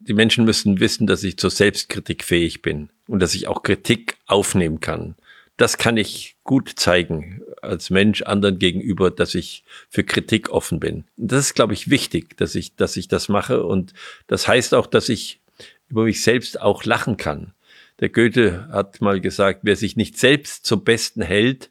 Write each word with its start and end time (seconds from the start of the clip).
die 0.00 0.14
Menschen 0.14 0.44
müssen 0.44 0.80
wissen, 0.80 1.06
dass 1.06 1.24
ich 1.24 1.36
zur 1.38 1.50
Selbstkritik 1.50 2.24
fähig 2.24 2.62
bin 2.62 2.90
und 3.06 3.20
dass 3.20 3.34
ich 3.34 3.48
auch 3.48 3.62
Kritik 3.62 4.16
aufnehmen 4.26 4.80
kann. 4.80 5.16
Das 5.56 5.76
kann 5.76 5.96
ich 5.96 6.36
gut 6.44 6.72
zeigen 6.76 7.42
als 7.62 7.90
Mensch 7.90 8.22
anderen 8.22 8.60
gegenüber, 8.60 9.10
dass 9.10 9.34
ich 9.34 9.64
für 9.88 10.04
Kritik 10.04 10.50
offen 10.50 10.78
bin. 10.78 11.04
Und 11.16 11.32
das 11.32 11.46
ist, 11.46 11.54
glaube 11.54 11.74
ich, 11.74 11.90
wichtig, 11.90 12.36
dass 12.36 12.54
ich, 12.54 12.76
dass 12.76 12.96
ich 12.96 13.08
das 13.08 13.28
mache. 13.28 13.64
Und 13.64 13.92
das 14.28 14.46
heißt 14.46 14.72
auch, 14.74 14.86
dass 14.86 15.08
ich 15.08 15.40
über 15.88 16.04
mich 16.04 16.22
selbst 16.22 16.60
auch 16.60 16.84
lachen 16.84 17.16
kann. 17.16 17.54
Der 17.98 18.08
Goethe 18.08 18.68
hat 18.70 19.00
mal 19.00 19.20
gesagt, 19.20 19.60
wer 19.64 19.74
sich 19.74 19.96
nicht 19.96 20.16
selbst 20.16 20.64
zum 20.64 20.84
Besten 20.84 21.22
hält, 21.22 21.70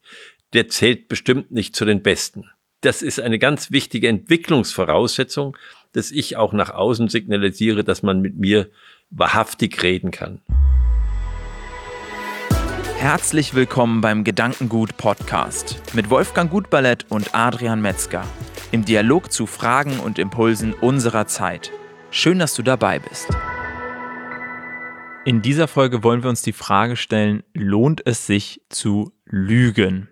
der 0.54 0.68
zählt 0.68 1.07
bestimmt 1.07 1.52
nicht 1.52 1.75
zu 1.75 1.86
den 1.86 2.04
Besten. 2.04 2.50
Das 2.82 3.02
ist 3.02 3.20
eine 3.20 3.39
ganz 3.39 3.71
wichtige 3.71 4.07
Entwicklungsvoraussetzung, 4.07 5.57
dass 5.94 6.12
ich 6.12 6.38
auch 6.38 6.54
nach 6.54 6.70
außen 6.70 7.08
signalisiere, 7.10 7.84
dass 7.84 8.04
man 8.04 8.22
mit 8.22 8.38
mir 8.38 8.70
wahrhaftig 9.10 9.82
reden 9.84 10.11
kann. 10.11 10.42
Herzlich 12.98 13.54
willkommen 13.54 14.02
beim 14.02 14.24
Gedankengut 14.24 14.97
Podcast 14.97 15.82
mit 15.94 16.10
Wolfgang 16.10 16.50
Gutballett 16.50 17.06
und 17.10 17.36
Adrian 17.36 17.82
Metzger 17.82 18.25
im 18.71 18.86
Dialog 18.86 19.32
zu 19.32 19.46
Fragen 19.46 20.00
und 20.00 20.20
Impulsen 20.20 20.74
unserer 20.74 21.28
Zeit. 21.28 21.71
Schön, 22.10 22.39
dass 22.39 22.56
du 22.56 22.64
dabei 22.64 23.00
bist. 23.00 23.30
In 25.25 25.42
dieser 25.42 25.68
Folge 25.68 26.04
wollen 26.04 26.24
wir 26.24 26.30
uns 26.30 26.42
die 26.42 26.54
Frage 26.54 26.96
stellen, 26.96 27.44
lohnt 27.54 28.02
es 28.06 28.25
sich 28.25 28.61
zu 28.69 29.14
lügen? 29.25 30.10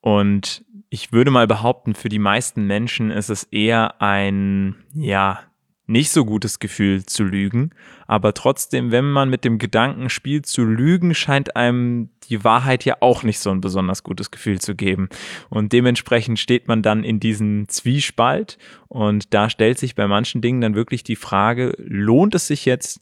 Und 0.00 0.64
ich 0.90 1.12
würde 1.12 1.30
mal 1.30 1.46
behaupten, 1.46 1.94
für 1.94 2.08
die 2.08 2.18
meisten 2.18 2.66
Menschen 2.66 3.10
ist 3.12 3.30
es 3.30 3.44
eher 3.44 4.02
ein, 4.02 4.74
ja, 4.92 5.40
nicht 5.86 6.10
so 6.10 6.24
gutes 6.24 6.58
Gefühl 6.60 7.04
zu 7.04 7.24
lügen. 7.24 7.70
Aber 8.06 8.34
trotzdem, 8.34 8.92
wenn 8.92 9.10
man 9.10 9.28
mit 9.28 9.44
dem 9.44 9.58
Gedanken 9.58 10.08
spielt 10.08 10.46
zu 10.46 10.64
lügen, 10.64 11.14
scheint 11.14 11.56
einem 11.56 12.10
die 12.28 12.44
Wahrheit 12.44 12.84
ja 12.84 12.96
auch 13.00 13.22
nicht 13.22 13.40
so 13.40 13.50
ein 13.50 13.60
besonders 13.60 14.02
gutes 14.02 14.30
Gefühl 14.30 14.60
zu 14.60 14.74
geben. 14.74 15.08
Und 15.48 15.72
dementsprechend 15.72 16.38
steht 16.38 16.68
man 16.68 16.82
dann 16.82 17.02
in 17.02 17.18
diesem 17.18 17.68
Zwiespalt. 17.68 18.58
Und 18.86 19.34
da 19.34 19.50
stellt 19.50 19.78
sich 19.78 19.94
bei 19.96 20.06
manchen 20.06 20.40
Dingen 20.40 20.60
dann 20.60 20.76
wirklich 20.76 21.02
die 21.02 21.16
Frage, 21.16 21.74
lohnt 21.78 22.34
es 22.34 22.46
sich 22.46 22.64
jetzt, 22.64 23.00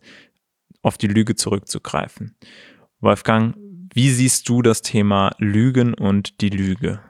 auf 0.80 0.96
die 0.96 1.08
Lüge 1.08 1.34
zurückzugreifen? 1.34 2.36
Wolfgang, 3.00 3.54
wie 3.92 4.10
siehst 4.10 4.48
du 4.48 4.62
das 4.62 4.80
Thema 4.80 5.34
Lügen 5.38 5.92
und 5.92 6.40
die 6.40 6.50
Lüge? 6.50 7.00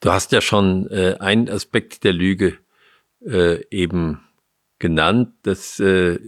Du 0.00 0.12
hast 0.12 0.32
ja 0.32 0.40
schon 0.40 0.88
äh, 0.90 1.16
einen 1.18 1.48
Aspekt 1.48 2.04
der 2.04 2.12
Lüge 2.12 2.58
äh, 3.24 3.64
eben 3.70 4.20
genannt. 4.78 5.32
Das 5.42 5.80
äh, 5.80 6.18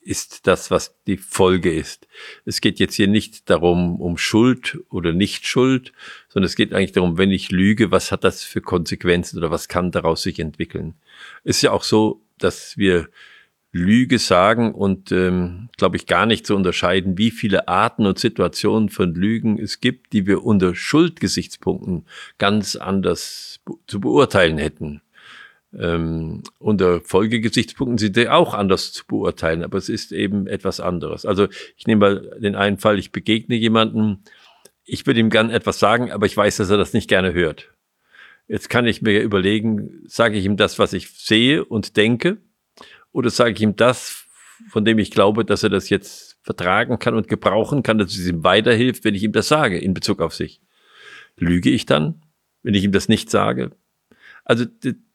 ist 0.00 0.46
das, 0.46 0.70
was 0.70 0.96
die 1.06 1.18
Folge 1.18 1.70
ist. 1.70 2.08
Es 2.46 2.62
geht 2.62 2.78
jetzt 2.78 2.94
hier 2.94 3.08
nicht 3.08 3.50
darum, 3.50 4.00
um 4.00 4.16
Schuld 4.16 4.78
oder 4.88 5.12
Nicht-Schuld, 5.12 5.92
sondern 6.28 6.46
es 6.46 6.56
geht 6.56 6.72
eigentlich 6.72 6.92
darum, 6.92 7.18
wenn 7.18 7.30
ich 7.30 7.50
lüge, 7.50 7.90
was 7.90 8.10
hat 8.10 8.24
das 8.24 8.42
für 8.42 8.62
Konsequenzen 8.62 9.36
oder 9.36 9.50
was 9.50 9.68
kann 9.68 9.90
daraus 9.90 10.22
sich 10.22 10.38
entwickeln. 10.38 10.94
Ist 11.44 11.60
ja 11.60 11.72
auch 11.72 11.82
so, 11.82 12.22
dass 12.38 12.78
wir 12.78 13.10
Lüge 13.70 14.18
sagen 14.18 14.74
und, 14.74 15.12
ähm, 15.12 15.68
glaube 15.76 15.96
ich, 15.96 16.06
gar 16.06 16.26
nicht 16.26 16.46
zu 16.46 16.56
unterscheiden, 16.56 17.18
wie 17.18 17.30
viele 17.30 17.68
Arten 17.68 18.06
und 18.06 18.18
Situationen 18.18 18.88
von 18.88 19.14
Lügen 19.14 19.58
es 19.58 19.80
gibt, 19.80 20.12
die 20.12 20.26
wir 20.26 20.44
unter 20.44 20.74
Schuldgesichtspunkten 20.74 22.06
ganz 22.38 22.76
anders 22.76 23.60
zu 23.86 24.00
beurteilen 24.00 24.56
hätten. 24.56 25.02
Ähm, 25.78 26.42
unter 26.58 27.02
Folgegesichtspunkten 27.02 27.98
sind 27.98 28.16
die 28.16 28.30
auch 28.30 28.54
anders 28.54 28.92
zu 28.92 29.06
beurteilen, 29.06 29.62
aber 29.62 29.76
es 29.76 29.90
ist 29.90 30.12
eben 30.12 30.46
etwas 30.46 30.80
anderes. 30.80 31.26
Also 31.26 31.46
ich 31.76 31.86
nehme 31.86 32.00
mal 32.00 32.38
den 32.40 32.54
einen 32.54 32.78
Fall, 32.78 32.98
ich 32.98 33.12
begegne 33.12 33.54
jemanden, 33.54 34.24
ich 34.84 35.06
würde 35.06 35.20
ihm 35.20 35.28
gern 35.28 35.50
etwas 35.50 35.78
sagen, 35.78 36.10
aber 36.10 36.24
ich 36.24 36.34
weiß, 36.34 36.56
dass 36.56 36.70
er 36.70 36.78
das 36.78 36.94
nicht 36.94 37.08
gerne 37.08 37.34
hört. 37.34 37.70
Jetzt 38.46 38.70
kann 38.70 38.86
ich 38.86 39.02
mir 39.02 39.20
überlegen, 39.20 40.04
sage 40.06 40.38
ich 40.38 40.46
ihm 40.46 40.56
das, 40.56 40.78
was 40.78 40.94
ich 40.94 41.10
sehe 41.10 41.62
und 41.62 41.98
denke, 41.98 42.38
oder 43.12 43.30
sage 43.30 43.52
ich 43.52 43.62
ihm 43.62 43.76
das, 43.76 44.26
von 44.70 44.84
dem 44.84 44.98
ich 44.98 45.10
glaube, 45.10 45.44
dass 45.44 45.62
er 45.62 45.70
das 45.70 45.90
jetzt 45.90 46.38
vertragen 46.42 46.98
kann 46.98 47.14
und 47.14 47.28
gebrauchen 47.28 47.82
kann, 47.82 47.98
dass 47.98 48.16
es 48.16 48.26
ihm 48.26 48.44
weiterhilft, 48.44 49.04
wenn 49.04 49.14
ich 49.14 49.22
ihm 49.22 49.32
das 49.32 49.48
sage 49.48 49.78
in 49.78 49.94
Bezug 49.94 50.20
auf 50.20 50.34
sich? 50.34 50.60
Lüge 51.36 51.70
ich 51.70 51.86
dann, 51.86 52.22
wenn 52.62 52.74
ich 52.74 52.84
ihm 52.84 52.92
das 52.92 53.08
nicht 53.08 53.30
sage? 53.30 53.70
Also 54.44 54.64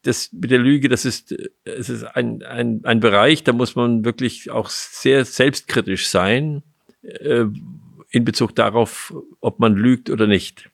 das 0.02 0.32
mit 0.32 0.50
der 0.50 0.60
Lüge, 0.60 0.88
das 0.88 1.04
ist, 1.04 1.34
es 1.64 1.88
ist 1.88 2.04
ein, 2.04 2.42
ein, 2.42 2.84
ein 2.84 3.00
Bereich, 3.00 3.42
da 3.42 3.52
muss 3.52 3.74
man 3.74 4.04
wirklich 4.04 4.50
auch 4.50 4.68
sehr 4.68 5.24
selbstkritisch 5.24 6.08
sein 6.08 6.62
äh, 7.02 7.46
in 8.10 8.24
Bezug 8.24 8.54
darauf, 8.54 9.12
ob 9.40 9.58
man 9.58 9.74
lügt 9.74 10.08
oder 10.08 10.28
nicht 10.28 10.70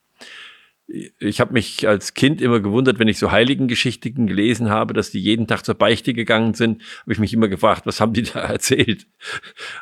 ich 1.19 1.39
habe 1.39 1.53
mich 1.53 1.87
als 1.87 2.13
Kind 2.13 2.41
immer 2.41 2.59
gewundert, 2.59 2.99
wenn 2.99 3.07
ich 3.07 3.19
so 3.19 3.31
Heiligengeschichten 3.31 4.27
gelesen 4.27 4.69
habe, 4.69 4.93
dass 4.93 5.11
die 5.11 5.19
jeden 5.19 5.47
Tag 5.47 5.63
zur 5.63 5.75
Beichte 5.75 6.13
gegangen 6.13 6.53
sind, 6.53 6.81
habe 7.01 7.13
ich 7.13 7.19
mich 7.19 7.33
immer 7.33 7.47
gefragt, 7.47 7.85
was 7.85 8.01
haben 8.01 8.13
die 8.13 8.23
da 8.23 8.39
erzählt? 8.39 9.07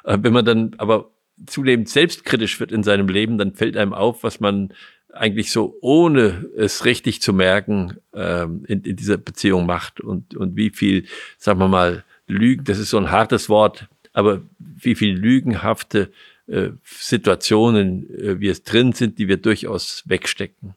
Äh, 0.03 0.17
wenn 0.21 0.33
man 0.33 0.45
dann 0.45 0.75
aber 0.77 1.11
zunehmend 1.45 1.89
selbstkritisch 1.89 2.59
wird 2.59 2.71
in 2.71 2.83
seinem 2.83 3.07
Leben, 3.07 3.37
dann 3.37 3.55
fällt 3.55 3.77
einem 3.77 3.93
auf, 3.93 4.23
was 4.23 4.39
man 4.39 4.73
eigentlich 5.13 5.51
so 5.51 5.77
ohne 5.81 6.45
es 6.55 6.85
richtig 6.85 7.21
zu 7.21 7.33
merken 7.33 7.97
ähm, 8.13 8.63
in, 8.67 8.81
in 8.83 8.95
dieser 8.95 9.17
Beziehung 9.17 9.65
macht 9.65 10.01
und, 10.01 10.35
und 10.35 10.55
wie 10.55 10.69
viel, 10.69 11.05
sagen 11.37 11.59
wir 11.59 11.67
mal, 11.67 12.03
Lügen, 12.27 12.63
das 12.63 12.77
ist 12.77 12.91
so 12.91 12.97
ein 12.97 13.09
hartes 13.09 13.49
Wort, 13.49 13.87
aber 14.13 14.41
wie 14.59 14.93
viel 14.93 15.15
lügenhafte 15.15 16.11
äh, 16.45 16.69
Situationen 16.83 18.09
äh, 18.09 18.39
wir 18.39 18.53
drin 18.53 18.93
sind, 18.93 19.17
die 19.17 19.27
wir 19.27 19.37
durchaus 19.37 20.03
wegstecken. 20.05 20.75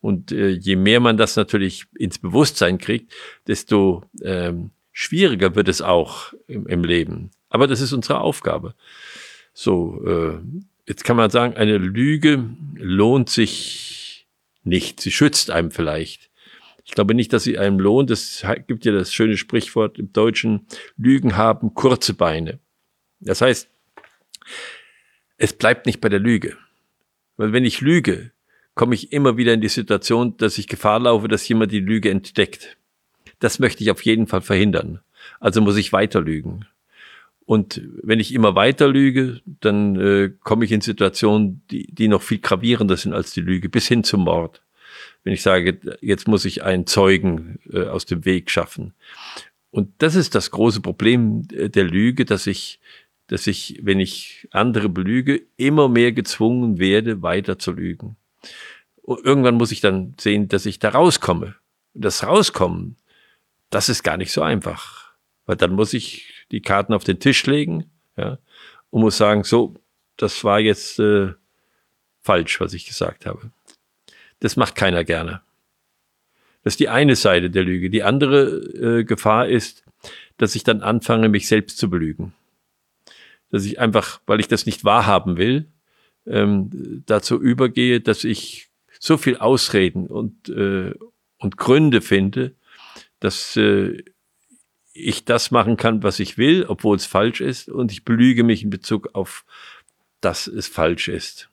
Und 0.00 0.32
äh, 0.32 0.48
je 0.48 0.76
mehr 0.76 1.00
man 1.00 1.16
das 1.16 1.36
natürlich 1.36 1.86
ins 1.96 2.18
Bewusstsein 2.18 2.78
kriegt, 2.78 3.12
desto 3.46 4.04
ähm, 4.22 4.70
schwieriger 4.92 5.54
wird 5.54 5.68
es 5.68 5.82
auch 5.82 6.32
im, 6.46 6.66
im 6.66 6.84
Leben. 6.84 7.30
Aber 7.48 7.66
das 7.66 7.80
ist 7.80 7.92
unsere 7.92 8.20
Aufgabe. 8.20 8.74
So, 9.52 10.02
äh, 10.06 10.38
jetzt 10.86 11.04
kann 11.04 11.16
man 11.16 11.30
sagen, 11.30 11.56
eine 11.56 11.78
Lüge 11.78 12.48
lohnt 12.74 13.30
sich 13.30 14.26
nicht. 14.64 15.00
Sie 15.00 15.10
schützt 15.10 15.50
einem 15.50 15.70
vielleicht. 15.70 16.30
Ich 16.84 16.92
glaube 16.92 17.14
nicht, 17.14 17.32
dass 17.32 17.44
sie 17.44 17.58
einem 17.58 17.78
lohnt. 17.78 18.10
Es 18.10 18.44
gibt 18.66 18.84
ja 18.84 18.92
das 18.92 19.12
schöne 19.12 19.36
Sprichwort 19.36 19.98
im 19.98 20.12
Deutschen, 20.12 20.66
Lügen 20.96 21.36
haben 21.36 21.74
kurze 21.74 22.14
Beine. 22.14 22.58
Das 23.20 23.40
heißt, 23.40 23.68
es 25.36 25.52
bleibt 25.52 25.86
nicht 25.86 26.00
bei 26.00 26.08
der 26.08 26.18
Lüge. 26.18 26.56
Weil 27.36 27.52
wenn 27.52 27.64
ich 27.64 27.80
lüge, 27.80 28.32
komme 28.74 28.94
ich 28.94 29.12
immer 29.12 29.36
wieder 29.36 29.52
in 29.52 29.60
die 29.60 29.68
Situation, 29.68 30.36
dass 30.36 30.58
ich 30.58 30.66
Gefahr 30.66 31.00
laufe, 31.00 31.28
dass 31.28 31.46
jemand 31.48 31.72
die 31.72 31.80
Lüge 31.80 32.10
entdeckt. 32.10 32.76
Das 33.38 33.58
möchte 33.58 33.82
ich 33.82 33.90
auf 33.90 34.04
jeden 34.04 34.26
Fall 34.26 34.40
verhindern. 34.40 35.00
Also 35.40 35.60
muss 35.60 35.76
ich 35.76 35.92
weiter 35.92 36.20
lügen. 36.20 36.66
Und 37.44 37.82
wenn 38.02 38.20
ich 38.20 38.32
immer 38.32 38.54
weiter 38.54 38.88
lüge, 38.88 39.40
dann 39.44 39.96
äh, 39.96 40.30
komme 40.42 40.64
ich 40.64 40.72
in 40.72 40.80
Situationen, 40.80 41.62
die, 41.70 41.92
die 41.92 42.08
noch 42.08 42.22
viel 42.22 42.38
gravierender 42.38 42.96
sind 42.96 43.12
als 43.12 43.32
die 43.32 43.40
Lüge, 43.40 43.68
bis 43.68 43.88
hin 43.88 44.04
zum 44.04 44.24
Mord. 44.24 44.62
Wenn 45.24 45.32
ich 45.32 45.42
sage, 45.42 45.78
jetzt 46.00 46.28
muss 46.28 46.44
ich 46.44 46.62
einen 46.62 46.86
Zeugen 46.86 47.58
äh, 47.70 47.84
aus 47.86 48.06
dem 48.06 48.24
Weg 48.24 48.50
schaffen. 48.50 48.94
Und 49.70 49.90
das 49.98 50.14
ist 50.14 50.34
das 50.34 50.50
große 50.50 50.80
Problem 50.80 51.46
äh, 51.52 51.68
der 51.68 51.84
Lüge, 51.84 52.24
dass 52.24 52.46
ich, 52.46 52.80
dass 53.26 53.46
ich, 53.46 53.80
wenn 53.82 54.00
ich 54.00 54.48
andere 54.52 54.88
belüge, 54.88 55.42
immer 55.56 55.88
mehr 55.88 56.12
gezwungen 56.12 56.78
werde, 56.78 57.22
weiter 57.22 57.58
zu 57.58 57.72
lügen. 57.72 58.16
Und 59.02 59.24
irgendwann 59.24 59.56
muss 59.56 59.72
ich 59.72 59.80
dann 59.80 60.14
sehen, 60.20 60.48
dass 60.48 60.66
ich 60.66 60.78
da 60.78 60.90
rauskomme. 60.90 61.56
Das 61.94 62.24
Rauskommen, 62.24 62.96
das 63.70 63.88
ist 63.88 64.02
gar 64.02 64.16
nicht 64.16 64.32
so 64.32 64.42
einfach. 64.42 65.12
Weil 65.46 65.56
dann 65.56 65.72
muss 65.72 65.92
ich 65.92 66.46
die 66.50 66.62
Karten 66.62 66.94
auf 66.94 67.04
den 67.04 67.18
Tisch 67.18 67.44
legen, 67.46 67.90
ja, 68.16 68.38
und 68.90 69.00
muss 69.00 69.16
sagen, 69.16 69.42
so, 69.42 69.74
das 70.16 70.44
war 70.44 70.60
jetzt 70.60 70.98
äh, 70.98 71.32
falsch, 72.20 72.60
was 72.60 72.74
ich 72.74 72.86
gesagt 72.86 73.26
habe. 73.26 73.50
Das 74.40 74.56
macht 74.56 74.74
keiner 74.74 75.04
gerne. 75.04 75.40
Das 76.62 76.74
ist 76.74 76.80
die 76.80 76.88
eine 76.88 77.16
Seite 77.16 77.50
der 77.50 77.64
Lüge. 77.64 77.90
Die 77.90 78.02
andere 78.02 79.00
äh, 79.00 79.04
Gefahr 79.04 79.48
ist, 79.48 79.84
dass 80.36 80.54
ich 80.54 80.62
dann 80.62 80.82
anfange, 80.82 81.28
mich 81.28 81.48
selbst 81.48 81.78
zu 81.78 81.90
belügen. 81.90 82.32
Dass 83.50 83.64
ich 83.64 83.80
einfach, 83.80 84.20
weil 84.26 84.40
ich 84.40 84.48
das 84.48 84.66
nicht 84.66 84.84
wahrhaben 84.84 85.36
will, 85.36 85.66
ähm, 86.26 87.02
dazu 87.06 87.40
übergehe, 87.40 88.00
dass 88.00 88.24
ich 88.24 88.68
so 88.98 89.16
viel 89.16 89.36
Ausreden 89.36 90.06
und, 90.06 90.48
äh, 90.48 90.94
und 91.38 91.56
Gründe 91.56 92.00
finde, 92.00 92.54
dass 93.20 93.56
äh, 93.56 94.02
ich 94.94 95.24
das 95.24 95.50
machen 95.50 95.76
kann, 95.76 96.02
was 96.02 96.20
ich 96.20 96.38
will, 96.38 96.66
obwohl 96.68 96.96
es 96.96 97.06
falsch 97.06 97.40
ist, 97.40 97.68
und 97.68 97.92
ich 97.92 98.04
belüge 98.04 98.44
mich 98.44 98.62
in 98.62 98.70
Bezug 98.70 99.14
auf, 99.14 99.44
dass 100.20 100.46
es 100.46 100.68
falsch 100.68 101.08
ist. 101.08 101.48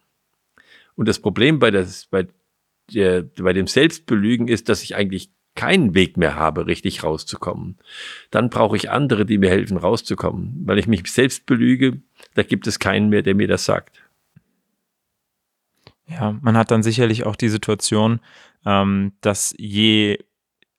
Und 0.95 1.07
das 1.07 1.19
Problem 1.19 1.59
bei, 1.59 1.71
das, 1.71 2.05
bei, 2.07 2.27
der, 2.93 3.23
bei 3.23 3.53
dem 3.53 3.67
Selbstbelügen 3.67 4.47
ist, 4.47 4.69
dass 4.69 4.83
ich 4.83 4.95
eigentlich 4.95 5.29
keinen 5.55 5.93
Weg 5.95 6.17
mehr 6.17 6.35
habe, 6.35 6.67
richtig 6.67 7.03
rauszukommen, 7.03 7.77
dann 8.31 8.49
brauche 8.49 8.77
ich 8.77 8.91
andere, 8.91 9.25
die 9.25 9.37
mir 9.37 9.49
helfen, 9.49 9.77
rauszukommen. 9.77 10.61
Weil 10.65 10.79
ich 10.79 10.87
mich 10.87 11.05
selbst 11.11 11.45
belüge, 11.45 12.01
da 12.33 12.43
gibt 12.43 12.67
es 12.67 12.79
keinen 12.79 13.09
mehr, 13.09 13.23
der 13.23 13.35
mir 13.35 13.47
das 13.47 13.65
sagt. 13.65 13.98
Ja, 16.09 16.35
man 16.41 16.57
hat 16.57 16.71
dann 16.71 16.83
sicherlich 16.83 17.25
auch 17.25 17.35
die 17.35 17.49
Situation, 17.49 18.19
ähm, 18.65 19.13
dass 19.21 19.53
je 19.57 20.17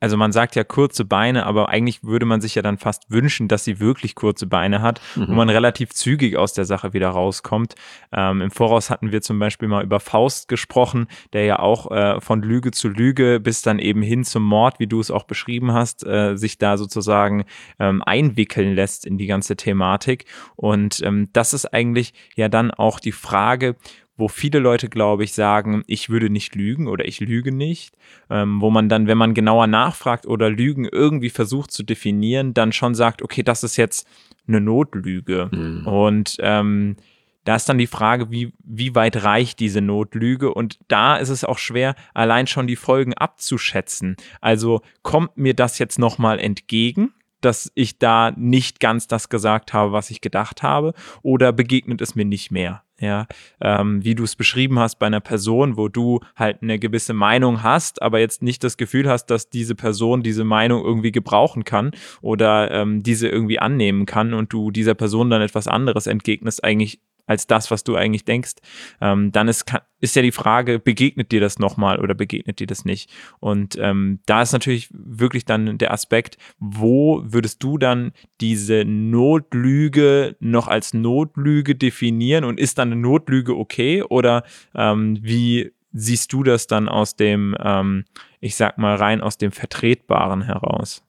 also 0.01 0.17
man 0.17 0.33
sagt 0.33 0.57
ja 0.57 0.65
kurze 0.65 1.05
Beine, 1.05 1.45
aber 1.45 1.69
eigentlich 1.69 2.03
würde 2.03 2.25
man 2.25 2.41
sich 2.41 2.55
ja 2.55 2.63
dann 2.63 2.79
fast 2.79 3.11
wünschen, 3.11 3.49
dass 3.49 3.65
sie 3.65 3.81
wirklich 3.81 4.15
kurze 4.15 4.47
Beine 4.47 4.81
hat 4.81 5.01
mhm. 5.15 5.25
und 5.25 5.35
man 5.37 5.51
relativ 5.51 5.93
zügig 5.93 6.37
aus 6.37 6.55
der 6.55 6.65
Sache 6.65 6.95
wieder 6.95 7.11
rauskommt. 7.11 7.75
Ähm, 8.11 8.41
Im 8.41 8.51
Voraus 8.51 8.89
hatten 8.89 9.13
wir 9.13 9.21
zum 9.21 9.39
Beispiel 9.39 9.69
mal 9.69 9.85
über 9.85 10.01
Faust 10.01 10.49
gesprochen, 10.49 11.07
der 11.35 11.45
ja 11.45 11.59
auch 11.59 11.91
äh, 11.91 12.21
von 12.21 12.43
Lüge 12.43 12.71
zu 12.71 12.89
Lüge 12.89 13.41
bis 13.41 13.61
dann 13.61 13.79
eben 13.79 14.01
hin 14.01 14.25
zum 14.25 14.43
Mord, 14.43 14.81
wie 14.81 14.87
du 14.87 15.01
es 15.01 15.11
auch 15.11 15.25
beschrieben 15.25 15.73
hast, 15.73 16.05
äh, 16.07 16.35
sich 16.35 16.57
da 16.57 16.79
sozusagen 16.79 17.45
ähm, 17.79 18.03
einwickeln 18.03 18.75
lässt 18.75 19.05
in 19.07 19.19
die 19.19 19.27
ganze 19.27 19.57
Thematik. 19.57 20.25
Und 20.57 21.03
ähm, 21.03 21.29
das 21.35 21.53
ist 21.53 21.67
eigentlich 21.67 22.15
ja 22.35 22.49
dann 22.49 22.71
auch 22.71 23.01
die 23.01 23.13
Frage, 23.13 23.77
wo 24.21 24.29
viele 24.29 24.59
Leute, 24.59 24.89
glaube 24.89 25.25
ich, 25.25 25.33
sagen, 25.33 25.83
ich 25.87 26.11
würde 26.11 26.31
nicht 26.31 26.55
lügen 26.55 26.87
oder 26.87 27.07
ich 27.07 27.21
lüge 27.21 27.53
nicht, 27.53 27.97
ähm, 28.29 28.61
wo 28.61 28.71
man 28.71 28.89
dann, 28.89 29.07
wenn 29.07 29.19
man 29.19 29.35
genauer 29.35 29.67
nachfragt 29.67 30.27
oder 30.27 30.51
Lügen 30.51 30.85
irgendwie 30.85 31.31
versucht 31.31 31.73
zu 31.73 31.83
definieren, 31.83 32.55
dann 32.55 32.73
schon 32.73 32.95
sagt, 32.95 33.23
okay, 33.23 33.43
das 33.43 33.65
ist 33.65 33.77
jetzt 33.77 34.07
eine 34.47 34.61
Notlüge. 34.61 35.49
Mhm. 35.51 35.87
Und 35.87 36.37
ähm, 36.41 36.97
da 37.45 37.57
ist 37.57 37.69
dann 37.69 37.79
die 37.79 37.87
Frage, 37.87 38.31
wie, 38.31 38.53
wie 38.63 38.95
weit 38.95 39.25
reicht 39.25 39.61
diese 39.61 39.81
Notlüge? 39.81 40.53
Und 40.53 40.79
da 40.89 41.17
ist 41.17 41.31
es 41.31 41.43
auch 41.43 41.59
schwer, 41.59 41.95
allein 42.13 42.47
schon 42.47 42.67
die 42.67 42.77
Folgen 42.77 43.15
abzuschätzen. 43.15 44.17
Also 44.41 44.83
kommt 45.03 45.37
mir 45.37 45.55
das 45.55 45.79
jetzt 45.79 45.99
nochmal 45.99 46.39
entgegen? 46.39 47.15
dass 47.41 47.73
ich 47.75 47.99
da 47.99 48.33
nicht 48.37 48.81
ganz 48.81 49.07
das 49.07 49.29
gesagt 49.29 49.73
habe, 49.73 49.93
was 49.93 50.11
ich 50.11 50.21
gedacht 50.21 50.63
habe, 50.63 50.93
oder 51.23 51.53
begegnet 51.53 52.01
es 52.01 52.15
mir 52.15 52.25
nicht 52.25 52.51
mehr? 52.51 52.83
Ja, 53.01 53.27
ähm, 53.61 54.05
wie 54.05 54.15
du 54.15 54.25
es 54.25 54.37
beschrieben 54.37 54.79
hast 54.79 54.99
bei 54.99 55.07
einer 55.07 55.21
Person, 55.21 55.77
wo 55.77 55.89
du 55.89 56.21
halt 56.37 56.63
eine 56.63 56.79
gewisse 56.79 57.15
Meinung 57.15 57.63
hast, 57.63 58.03
aber 58.03 58.21
jetzt 58.21 58.43
nicht 58.43 58.63
das 58.63 58.77
Gefühl 58.77 59.09
hast, 59.09 59.27
dass 59.27 59.49
diese 59.49 59.75
Person 59.75 60.23
diese 60.23 60.45
Meinung 60.45 60.85
irgendwie 60.85 61.13
gebrauchen 61.13 61.65
kann 61.65 61.93
oder 62.21 62.71
ähm, 62.71 63.03
diese 63.03 63.29
irgendwie 63.29 63.59
annehmen 63.59 64.07
kann 64.07 64.35
und 64.35 64.53
du 64.53 64.71
dieser 64.71 64.95
Person 64.95 65.31
dann 65.31 65.43
etwas 65.43 65.67
anderes 65.67 66.07
entgegnest, 66.07 66.63
eigentlich 66.63 67.01
als 67.31 67.47
das, 67.47 67.71
was 67.71 67.85
du 67.85 67.95
eigentlich 67.95 68.25
denkst, 68.25 68.55
ähm, 69.01 69.31
dann 69.31 69.47
ist, 69.47 69.73
ist 70.01 70.17
ja 70.17 70.23
die 70.23 70.33
Frage, 70.33 70.81
begegnet 70.81 71.31
dir 71.31 71.41
das 71.41 71.61
nochmal 71.61 72.01
oder 72.01 72.13
begegnet 72.13 72.59
dir 72.59 72.67
das 72.67 72.85
nicht? 72.85 73.09
Und 73.39 73.79
ähm, 73.81 74.19
da 74.27 74.43
ist 74.43 74.53
natürlich 74.53 74.89
wirklich 74.93 75.45
dann 75.45 75.79
der 75.79 75.93
Aspekt, 75.93 76.39
wo 76.59 77.23
würdest 77.25 77.63
du 77.63 77.79
dann 77.79 78.11
diese 78.41 78.85
Notlüge 78.85 80.37
noch 80.41 80.67
als 80.67 80.93
Notlüge 80.93 81.77
definieren 81.77 82.43
und 82.43 82.59
ist 82.59 82.79
dann 82.79 82.91
eine 82.91 83.01
Notlüge 83.01 83.57
okay? 83.57 84.03
Oder 84.03 84.43
ähm, 84.75 85.17
wie 85.23 85.71
siehst 85.93 86.33
du 86.33 86.43
das 86.43 86.67
dann 86.67 86.89
aus 86.89 87.15
dem, 87.15 87.57
ähm, 87.63 88.07
ich 88.41 88.57
sag 88.57 88.77
mal, 88.77 88.97
rein 88.97 89.21
aus 89.21 89.39
dem 89.39 89.53
Vertretbaren 89.53 90.43
heraus? 90.43 91.05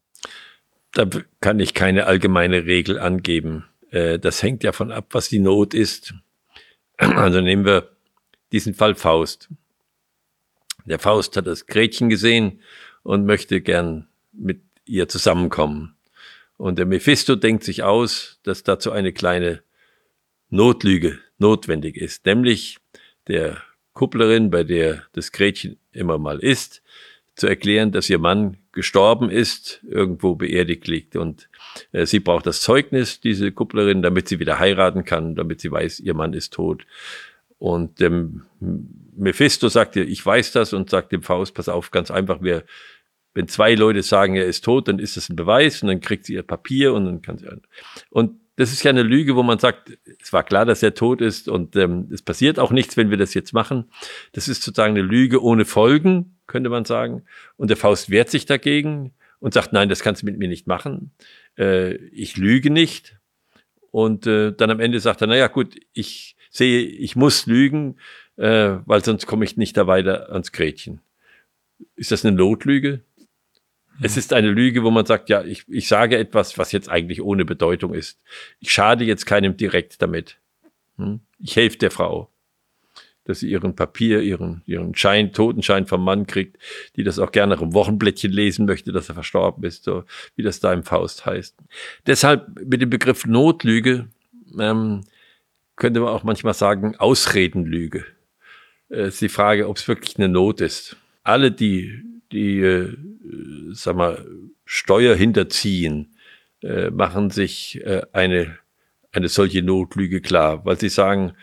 Da 0.94 1.08
kann 1.40 1.60
ich 1.60 1.74
keine 1.74 2.06
allgemeine 2.06 2.66
Regel 2.66 3.00
angeben. 3.00 3.66
Äh, 3.92 4.18
das 4.18 4.42
hängt 4.42 4.64
ja 4.64 4.72
von 4.72 4.92
ab, 4.92 5.08
was 5.12 5.30
die 5.30 5.40
Not 5.40 5.74
ist. 5.74 6.14
Also 6.98 7.42
nehmen 7.42 7.66
wir 7.66 7.96
diesen 8.52 8.76
Fall 8.76 8.94
Faust. 8.96 9.50
Der 10.86 11.00
Faust 11.00 11.36
hat 11.38 11.48
das 11.48 11.66
Gretchen 11.66 12.10
gesehen 12.10 12.62
und 13.04 13.26
möchte 13.26 13.62
gern 13.62 14.08
mit 14.34 14.62
ihr 14.86 15.08
zusammenkommen. 15.08 15.96
Und 16.58 16.78
der 16.78 16.86
Mephisto 16.86 17.36
denkt 17.36 17.64
sich 17.64 17.82
aus, 17.82 18.40
dass 18.44 18.62
dazu 18.62 18.92
eine 18.92 19.14
kleine 19.14 19.64
Notlüge 20.50 21.20
notwendig 21.40 21.98
ist, 21.98 22.26
nämlich 22.26 22.78
der 23.28 23.64
Kupplerin, 23.94 24.52
bei 24.52 24.64
der 24.64 25.04
das 25.14 25.32
Gretchen 25.32 25.80
immer 25.92 26.18
mal 26.18 26.40
ist, 26.40 26.84
zu 27.36 27.48
erklären, 27.48 27.92
dass 27.92 28.10
ihr 28.10 28.20
Mann 28.20 28.58
gestorben 28.72 29.30
ist, 29.30 29.82
irgendwo 29.88 30.36
beerdigt 30.36 30.88
liegt. 30.88 31.16
Und 31.16 31.50
äh, 31.92 32.06
sie 32.06 32.20
braucht 32.20 32.46
das 32.46 32.62
Zeugnis, 32.62 33.20
diese 33.20 33.52
Kupplerin, 33.52 34.02
damit 34.02 34.28
sie 34.28 34.40
wieder 34.40 34.60
heiraten 34.60 35.04
kann, 35.04 35.36
damit 35.36 35.62
sie 35.62 35.72
weiß, 35.72 36.00
ihr 36.00 36.14
Mann 36.14 36.34
ist 36.34 36.54
tot. 36.54 36.86
Und 37.58 38.00
dem 38.00 38.44
Mephisto 39.16 39.70
sagt 39.70 39.96
ihr, 39.96 40.08
ich 40.08 40.26
weiß 40.26 40.52
das 40.52 40.74
und 40.74 40.90
sagt 40.90 41.12
dem 41.12 41.22
Faust, 41.22 41.54
pass 41.54 41.70
auf, 41.70 41.92
ganz 41.92 42.10
einfach, 42.10 42.42
wir, 42.42 42.64
wenn 43.34 43.48
zwei 43.48 43.76
Leute 43.76 44.02
sagen, 44.04 44.36
er 44.36 44.46
ist 44.46 44.66
tot, 44.66 44.88
dann 44.88 45.00
ist 45.00 45.16
das 45.16 45.30
ein 45.30 45.36
Beweis 45.36 45.84
und 45.84 45.90
dann 45.90 46.02
kriegt 46.02 46.26
sie 46.26 46.34
ihr 46.34 46.44
Papier 46.44 46.94
und 46.94 47.06
dann 47.06 47.22
kann 47.22 47.38
sie. 47.38 47.48
Und 48.10 48.42
das 48.56 48.72
ist 48.72 48.84
ja 48.84 48.90
eine 48.90 49.04
Lüge, 49.04 49.36
wo 49.36 49.44
man 49.44 49.60
sagt, 49.60 49.98
es 50.22 50.34
war 50.34 50.44
klar, 50.44 50.66
dass 50.66 50.84
er 50.84 50.94
tot 50.94 51.22
ist 51.22 51.48
und 51.48 51.76
ähm, 51.76 52.10
es 52.12 52.22
passiert 52.22 52.60
auch 52.60 52.72
nichts, 52.72 52.98
wenn 52.98 53.10
wir 53.10 53.18
das 53.18 53.34
jetzt 53.34 53.54
machen. 53.54 53.92
Das 54.34 54.48
ist 54.48 54.64
sozusagen 54.64 54.94
eine 54.94 55.02
Lüge 55.02 55.42
ohne 55.42 55.66
Folgen, 55.66 56.38
könnte 56.52 56.70
man 56.70 56.86
sagen. 56.86 57.24
Und 57.58 57.70
der 57.70 57.78
Faust 57.78 58.10
wehrt 58.10 58.30
sich 58.30 58.46
dagegen 58.46 59.14
und 59.40 59.54
sagt, 59.54 59.74
nein, 59.74 59.90
das 59.90 60.02
kannst 60.02 60.22
du 60.22 60.26
mit 60.28 60.38
mir 60.38 60.48
nicht 60.48 60.68
machen. 60.68 61.12
Äh, 61.58 61.96
ich 62.12 62.38
lüge 62.38 62.70
nicht. 62.70 63.18
Und 63.90 64.28
äh, 64.28 64.54
dann 64.54 64.70
am 64.70 64.80
Ende 64.80 65.00
sagt 65.00 65.22
er, 65.22 65.28
naja 65.28 65.48
gut, 65.48 65.76
ich 65.94 66.36
sehe, 66.50 66.82
ich 66.84 67.16
muss 67.16 67.46
lügen, 67.46 67.98
äh, 68.38 68.78
weil 68.86 69.04
sonst 69.04 69.26
komme 69.26 69.46
ich 69.46 69.58
nicht 69.58 69.76
da 69.78 69.88
weiter 69.88 70.32
ans 70.32 70.52
Gretchen. 70.52 71.02
Ist 71.96 72.12
das 72.12 72.26
eine 72.26 72.36
Notlüge? 72.36 73.02
Es 74.02 74.18
ist 74.18 74.34
eine 74.34 74.50
Lüge, 74.50 74.84
wo 74.84 74.92
man 74.92 75.06
sagt, 75.06 75.30
ja, 75.30 75.44
ich, 75.44 75.68
ich 75.68 75.88
sage 75.88 76.18
etwas, 76.18 76.58
was 76.58 76.72
jetzt 76.72 76.90
eigentlich 76.90 77.22
ohne 77.22 77.46
Bedeutung 77.46 77.94
ist. 77.94 78.20
Ich 78.60 78.72
schade 78.72 79.04
jetzt 79.04 79.26
keinem 79.26 79.58
direkt 79.58 80.02
damit. 80.02 80.40
Hm? 80.98 81.20
Ich 81.40 81.56
helfe 81.56 81.78
der 81.78 81.92
Frau, 81.92 82.31
dass 83.26 83.40
sie 83.40 83.50
ihren 83.50 83.76
Papier, 83.76 84.22
ihren, 84.22 84.64
ihren 84.66 84.96
Schein, 84.96 85.34
Totenschein 85.34 85.86
vom 85.86 86.04
Mann 86.04 86.28
kriegt, 86.28 86.58
die 86.96 87.04
das 87.04 87.20
auch 87.20 87.32
gerne 87.32 87.56
im 87.56 87.74
Wochenblättchen 87.74 88.32
lesen 88.32 88.66
möchte, 88.66 88.92
dass 88.92 89.10
er 89.10 89.16
verstorben 89.16 89.64
ist, 89.64 89.84
so 89.84 90.04
wie 90.36 90.44
das 90.44 90.60
da 90.60 90.74
im 90.74 90.84
Faust 90.84 91.26
heißt. 91.26 91.58
Deshalb 92.08 92.60
mit 92.66 92.82
dem 92.82 92.90
Begriff 92.90 93.26
Notlüge 93.26 94.08
ähm, 94.60 95.02
könnte 95.76 96.00
man 96.00 96.10
auch 96.10 96.24
manchmal 96.24 96.54
sagen 96.54 96.96
Ausredenlüge. 96.98 98.06
Äh, 98.90 99.08
ist 99.08 99.22
die 99.22 99.30
Frage, 99.30 99.68
ob 99.68 99.78
es 99.78 99.88
wirklich 99.88 100.18
eine 100.18 100.30
Not 100.30 100.62
ist. 100.62 100.98
Alle, 101.24 101.52
die 101.52 102.04
die, 102.32 102.60
äh, 102.62 102.96
sag 103.72 103.96
mal, 103.96 104.26
Steuer 104.66 105.16
hinterziehen, 105.16 106.16
äh, 106.62 106.90
machen 106.90 107.30
sich 107.30 107.82
äh, 107.84 108.04
eine, 108.14 108.58
eine 109.12 109.28
solche 109.28 109.62
Notlüge 109.62 110.22
klar, 110.22 110.66
weil 110.66 110.80
sie 110.80 110.90
sagen, 110.90 111.34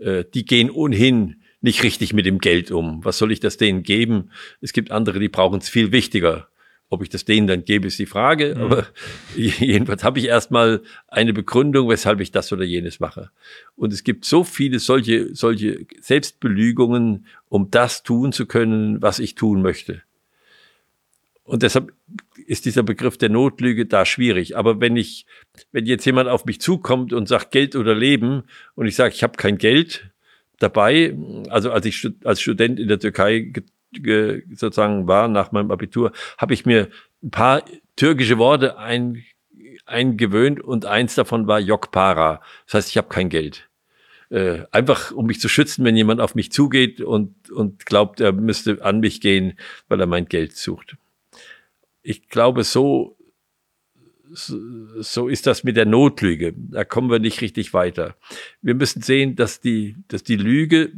äh, 0.00 0.24
die 0.34 0.44
gehen 0.44 0.70
ohnehin 0.70 1.42
nicht 1.60 1.82
richtig 1.82 2.12
mit 2.12 2.26
dem 2.26 2.38
Geld 2.38 2.70
um. 2.70 3.04
Was 3.04 3.18
soll 3.18 3.32
ich 3.32 3.40
das 3.40 3.56
denen 3.56 3.82
geben? 3.82 4.30
Es 4.60 4.72
gibt 4.72 4.90
andere, 4.90 5.18
die 5.18 5.28
brauchen 5.28 5.58
es 5.58 5.68
viel 5.68 5.92
wichtiger. 5.92 6.48
Ob 6.88 7.02
ich 7.02 7.08
das 7.08 7.24
denen 7.24 7.48
dann 7.48 7.64
gebe, 7.64 7.88
ist 7.88 7.98
die 7.98 8.06
Frage. 8.06 8.54
Mhm. 8.54 8.62
Aber 8.62 8.86
jedenfalls 9.36 10.04
habe 10.04 10.20
ich 10.20 10.26
erstmal 10.26 10.82
eine 11.08 11.32
Begründung, 11.32 11.88
weshalb 11.88 12.20
ich 12.20 12.30
das 12.30 12.52
oder 12.52 12.64
jenes 12.64 13.00
mache. 13.00 13.30
Und 13.74 13.92
es 13.92 14.04
gibt 14.04 14.24
so 14.24 14.44
viele 14.44 14.78
solche, 14.78 15.34
solche 15.34 15.86
Selbstbelügungen, 16.00 17.26
um 17.48 17.70
das 17.70 18.04
tun 18.04 18.32
zu 18.32 18.46
können, 18.46 19.02
was 19.02 19.18
ich 19.18 19.34
tun 19.34 19.62
möchte. 19.62 20.02
Und 21.46 21.62
deshalb 21.62 21.92
ist 22.46 22.64
dieser 22.64 22.82
Begriff 22.82 23.16
der 23.16 23.28
Notlüge 23.28 23.86
da 23.86 24.04
schwierig. 24.04 24.56
Aber 24.56 24.80
wenn 24.80 24.96
ich, 24.96 25.26
wenn 25.70 25.86
jetzt 25.86 26.04
jemand 26.04 26.28
auf 26.28 26.44
mich 26.44 26.60
zukommt 26.60 27.12
und 27.12 27.28
sagt 27.28 27.52
Geld 27.52 27.76
oder 27.76 27.94
Leben 27.94 28.42
und 28.74 28.86
ich 28.86 28.96
sage, 28.96 29.14
ich 29.14 29.22
habe 29.22 29.36
kein 29.36 29.56
Geld 29.56 30.10
dabei, 30.58 31.16
also 31.48 31.70
als 31.70 31.86
ich 31.86 32.08
als 32.24 32.40
Student 32.40 32.80
in 32.80 32.88
der 32.88 32.98
Türkei 32.98 33.52
sozusagen 34.52 35.06
war 35.06 35.28
nach 35.28 35.52
meinem 35.52 35.70
Abitur, 35.70 36.12
habe 36.36 36.52
ich 36.52 36.66
mir 36.66 36.88
ein 37.22 37.30
paar 37.30 37.64
türkische 37.94 38.38
Worte 38.38 38.76
ein, 38.78 39.24
eingewöhnt 39.86 40.60
und 40.60 40.84
eins 40.84 41.14
davon 41.14 41.46
war 41.46 41.60
Jokpara. 41.60 42.42
Das 42.66 42.74
heißt, 42.74 42.90
ich 42.90 42.98
habe 42.98 43.08
kein 43.08 43.28
Geld. 43.28 43.68
Äh, 44.30 44.64
einfach 44.72 45.12
um 45.12 45.26
mich 45.26 45.40
zu 45.40 45.48
schützen, 45.48 45.84
wenn 45.84 45.96
jemand 45.96 46.20
auf 46.20 46.34
mich 46.34 46.50
zugeht 46.50 47.00
und, 47.00 47.50
und 47.52 47.86
glaubt, 47.86 48.20
er 48.20 48.32
müsste 48.32 48.84
an 48.84 48.98
mich 48.98 49.20
gehen, 49.20 49.56
weil 49.86 50.00
er 50.00 50.06
mein 50.06 50.26
Geld 50.26 50.56
sucht 50.56 50.96
ich 52.06 52.28
glaube, 52.28 52.62
so, 52.62 53.18
so 54.30 55.28
ist 55.28 55.46
das 55.46 55.64
mit 55.64 55.76
der 55.76 55.86
Notlüge. 55.86 56.54
Da 56.56 56.84
kommen 56.84 57.10
wir 57.10 57.18
nicht 57.18 57.40
richtig 57.40 57.74
weiter. 57.74 58.16
Wir 58.62 58.74
müssen 58.74 59.02
sehen, 59.02 59.34
dass 59.34 59.60
die, 59.60 59.96
dass 60.08 60.22
die 60.22 60.36
Lüge 60.36 60.92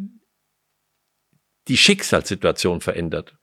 die 1.68 1.78
Schicksalssituation 1.78 2.82
verändert. 2.82 3.36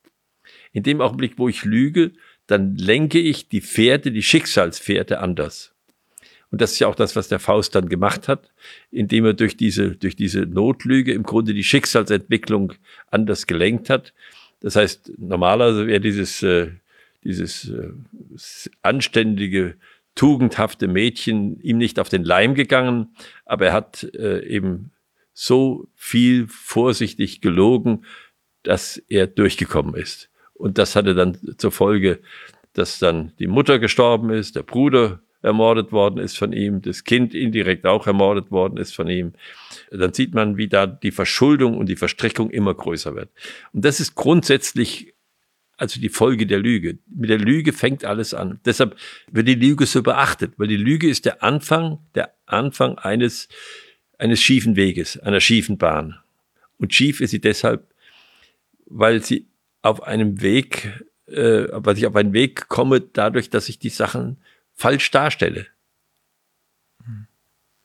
In 0.74 0.84
dem 0.84 1.02
Augenblick, 1.02 1.38
wo 1.38 1.50
ich 1.50 1.66
lüge, 1.66 2.14
dann 2.46 2.76
lenke 2.76 3.20
ich 3.20 3.50
die 3.50 3.62
Pferde, 3.62 4.12
die 4.12 4.24
Schicksalspferde 4.24 5.20
anders. 5.20 5.74
Und 6.52 6.62
das 6.62 6.74
ist 6.74 6.80
ja 6.80 6.88
auch 6.88 6.96
das, 6.96 7.16
was 7.16 7.30
der 7.30 7.40
Faust 7.40 7.74
dann 7.74 7.90
gemacht 7.90 8.28
hat, 8.28 8.54
indem 8.92 9.26
er 9.26 9.34
durch 9.34 9.58
diese, 9.58 9.96
durch 9.96 10.16
diese 10.16 10.42
Notlüge 10.42 11.14
im 11.14 11.24
Grunde 11.24 11.56
die 11.56 11.64
Schicksalsentwicklung 11.64 12.74
anders 13.10 13.48
gelenkt 13.48 13.90
hat. 13.90 14.14
Das 14.60 14.76
heißt, 14.76 15.14
normalerweise 15.18 15.88
wäre 15.88 16.00
dieses, 16.00 16.44
äh, 16.44 16.72
dieses 17.26 17.70
äh, 17.70 17.92
anständige, 18.82 19.76
tugendhafte 20.16 20.88
Mädchen 20.88 21.60
ihm 21.60 21.78
nicht 21.78 22.00
auf 22.00 22.08
den 22.08 22.24
Leim 22.24 22.56
gegangen, 22.56 23.16
aber 23.46 23.68
er 23.68 23.74
hat 23.74 24.04
äh, 24.16 24.46
eben 24.48 24.92
so 25.34 25.90
viel 25.96 26.48
vorsichtig 26.48 27.42
gelogen, 27.42 28.06
dass 28.64 28.98
er 29.10 29.28
durchgekommen 29.28 29.96
ist. 29.96 30.30
Und 30.54 30.78
das 30.78 30.96
hatte 30.96 31.14
dann 31.14 31.38
zur 31.58 31.72
Folge, 31.72 32.22
dass 32.72 33.00
dann 33.00 33.34
die 33.40 33.48
Mutter 33.48 33.80
gestorben 33.80 34.30
ist, 34.30 34.56
der 34.56 34.64
Bruder 34.64 35.20
ermordet 35.42 35.92
worden 35.92 36.18
ist 36.18 36.38
von 36.38 36.54
ihm, 36.54 36.82
das 36.82 37.04
Kind 37.04 37.36
indirekt 37.36 37.86
auch 37.86 38.08
ermordet 38.08 38.52
worden 38.52 38.78
ist 38.78 38.96
von 38.96 39.08
ihm. 39.08 39.34
Dann 39.92 40.14
sieht 40.14 40.34
man, 40.34 40.58
wie 40.58 40.68
da 40.68 40.88
die 40.88 41.12
Verschuldung 41.12 41.78
und 41.78 41.88
die 41.88 41.96
Verstrickung 41.96 42.50
immer 42.50 42.74
größer 42.74 43.16
wird. 43.16 43.30
Und 43.72 43.86
das 43.86 44.00
ist 44.00 44.16
grundsätzlich 44.16 45.14
also 45.78 46.00
die 46.00 46.10
Folge 46.10 46.48
der 46.48 46.60
Lüge. 46.60 47.00
Mit 47.08 47.30
der 47.30 47.38
Lüge 47.38 47.74
fängt 47.74 48.06
alles 48.06 48.34
an. 48.34 48.60
Deshalb 48.66 48.98
wird 49.32 49.48
die 49.48 49.56
Lüge 49.56 49.86
so 49.86 50.02
beachtet, 50.02 50.54
weil 50.58 50.68
die 50.68 50.78
Lüge 50.78 51.10
ist 51.10 51.26
der 51.26 51.44
Anfang, 51.44 52.00
der 52.16 52.34
Anfang 52.46 52.98
eines, 52.98 53.50
eines 54.18 54.42
schiefen 54.42 54.76
Weges, 54.76 55.18
einer 55.20 55.42
schiefen 55.42 55.78
Bahn. 55.78 56.20
Und 56.78 56.94
schief 56.94 57.22
ist 57.22 57.32
sie 57.32 57.42
deshalb, 57.42 57.88
weil 58.86 59.22
sie 59.22 59.48
auf 59.82 60.04
einem 60.04 60.42
Weg, 60.42 61.06
äh, 61.28 61.68
weil 61.72 61.98
ich 61.98 62.08
auf 62.08 62.16
einen 62.16 62.34
Weg 62.34 62.68
komme, 62.70 63.02
dadurch, 63.02 63.50
dass 63.50 63.70
ich 63.70 63.80
die 63.80 63.90
Sachen 63.90 64.38
falsch 64.74 65.12
darstelle. 65.12 65.68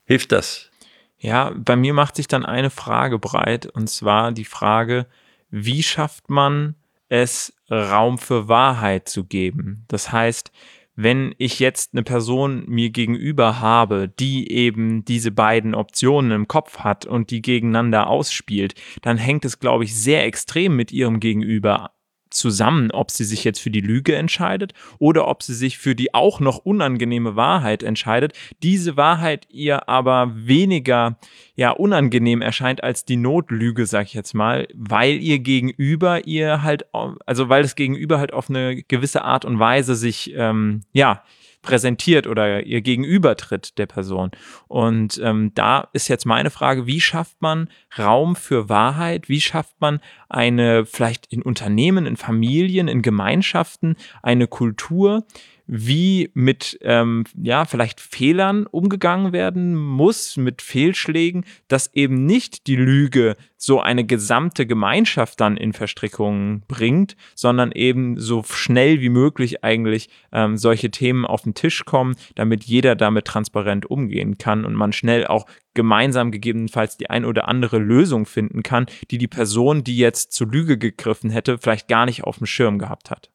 Hilft 0.05 0.31
das? 0.31 0.71
Ja, 1.19 1.51
bei 1.55 1.75
mir 1.75 1.93
macht 1.93 2.15
sich 2.15 2.27
dann 2.27 2.45
eine 2.45 2.69
Frage 2.69 3.19
breit, 3.19 3.65
und 3.65 3.89
zwar 3.89 4.31
die 4.31 4.45
Frage, 4.45 5.05
wie 5.49 5.83
schafft 5.83 6.29
man 6.29 6.75
es, 7.11 7.53
Raum 7.69 8.17
für 8.17 8.47
Wahrheit 8.47 9.09
zu 9.09 9.25
geben? 9.25 9.85
Das 9.87 10.11
heißt, 10.11 10.51
wenn 10.95 11.33
ich 11.37 11.59
jetzt 11.59 11.93
eine 11.93 12.03
Person 12.03 12.63
mir 12.67 12.89
gegenüber 12.89 13.59
habe, 13.59 14.07
die 14.07 14.51
eben 14.51 15.05
diese 15.05 15.31
beiden 15.31 15.73
Optionen 15.75 16.31
im 16.31 16.47
Kopf 16.47 16.79
hat 16.79 17.05
und 17.05 17.31
die 17.31 17.41
gegeneinander 17.41 18.07
ausspielt, 18.07 18.75
dann 19.01 19.17
hängt 19.17 19.45
es, 19.45 19.59
glaube 19.59 19.83
ich, 19.83 19.95
sehr 19.95 20.25
extrem 20.25 20.75
mit 20.75 20.91
ihrem 20.91 21.19
Gegenüber 21.19 21.91
zusammen, 22.31 22.91
ob 22.91 23.11
sie 23.11 23.23
sich 23.23 23.43
jetzt 23.43 23.59
für 23.59 23.69
die 23.69 23.81
Lüge 23.81 24.15
entscheidet 24.15 24.73
oder 24.99 25.27
ob 25.27 25.43
sie 25.43 25.53
sich 25.53 25.77
für 25.77 25.95
die 25.95 26.13
auch 26.13 26.39
noch 26.39 26.57
unangenehme 26.57 27.35
Wahrheit 27.35 27.83
entscheidet, 27.83 28.33
diese 28.63 28.97
Wahrheit 28.97 29.47
ihr 29.49 29.87
aber 29.87 30.31
weniger 30.35 31.17
ja 31.55 31.71
unangenehm 31.71 32.41
erscheint 32.41 32.83
als 32.83 33.05
die 33.05 33.17
Notlüge, 33.17 33.85
sag 33.85 34.07
ich 34.07 34.13
jetzt 34.13 34.33
mal, 34.33 34.67
weil 34.73 35.21
ihr 35.21 35.39
Gegenüber 35.39 36.25
ihr 36.25 36.63
halt, 36.63 36.85
also 37.25 37.49
weil 37.49 37.61
das 37.61 37.75
Gegenüber 37.75 38.19
halt 38.19 38.33
auf 38.33 38.49
eine 38.49 38.81
gewisse 38.83 39.23
Art 39.23 39.45
und 39.45 39.59
Weise 39.59 39.95
sich 39.95 40.33
ähm, 40.35 40.81
ja 40.93 41.23
präsentiert 41.61 42.27
oder 42.27 42.63
ihr 42.65 42.81
gegenübertritt 42.81 43.77
der 43.77 43.85
Person. 43.85 44.31
Und 44.67 45.19
ähm, 45.23 45.51
da 45.53 45.89
ist 45.93 46.07
jetzt 46.07 46.25
meine 46.25 46.49
Frage, 46.49 46.87
wie 46.87 47.01
schafft 47.01 47.41
man 47.41 47.69
Raum 47.97 48.35
für 48.35 48.69
Wahrheit? 48.69 49.29
Wie 49.29 49.41
schafft 49.41 49.79
man 49.79 49.99
eine, 50.29 50.85
vielleicht 50.85 51.27
in 51.27 51.41
Unternehmen, 51.41 52.05
in 52.05 52.17
Familien, 52.17 52.87
in 52.87 53.01
Gemeinschaften, 53.01 53.95
eine 54.23 54.47
Kultur, 54.47 55.25
wie 55.67 56.29
mit 56.33 56.77
ähm, 56.81 57.23
ja 57.41 57.65
vielleicht 57.65 57.99
Fehlern 57.99 58.65
umgegangen 58.67 59.33
werden 59.33 59.75
muss, 59.75 60.37
mit 60.37 60.61
Fehlschlägen, 60.61 61.45
dass 61.67 61.93
eben 61.93 62.25
nicht 62.25 62.67
die 62.67 62.75
Lüge 62.75 63.35
so 63.57 63.79
eine 63.79 64.03
gesamte 64.03 64.65
Gemeinschaft 64.65 65.39
dann 65.39 65.55
in 65.55 65.73
Verstrickungen 65.73 66.63
bringt, 66.67 67.15
sondern 67.35 67.71
eben 67.71 68.19
so 68.19 68.43
schnell 68.43 69.01
wie 69.01 69.09
möglich 69.09 69.63
eigentlich 69.63 70.09
ähm, 70.31 70.57
solche 70.57 70.89
Themen 70.89 71.25
auf 71.25 71.43
den 71.43 71.53
Tisch 71.53 71.85
kommen, 71.85 72.15
damit 72.35 72.63
jeder 72.63 72.95
damit 72.95 73.25
transparent 73.25 73.85
umgehen 73.85 74.39
kann 74.39 74.65
und 74.65 74.73
man 74.73 74.93
schnell 74.93 75.27
auch 75.27 75.45
gemeinsam 75.73 76.31
gegebenenfalls 76.31 76.97
die 76.97 77.09
ein 77.09 77.23
oder 77.23 77.47
andere 77.47 77.77
Lösung 77.77 78.25
finden 78.25 78.63
kann, 78.63 78.87
die 79.11 79.17
die 79.17 79.27
Person, 79.27 79.83
die 79.83 79.97
jetzt 79.97 80.31
zur 80.33 80.47
Lüge 80.47 80.77
gegriffen 80.77 81.29
hätte, 81.29 81.57
vielleicht 81.57 81.87
gar 81.87 82.05
nicht 82.05 82.23
auf 82.23 82.39
dem 82.39 82.47
Schirm 82.47 82.79
gehabt 82.79 83.11
hat. 83.11 83.29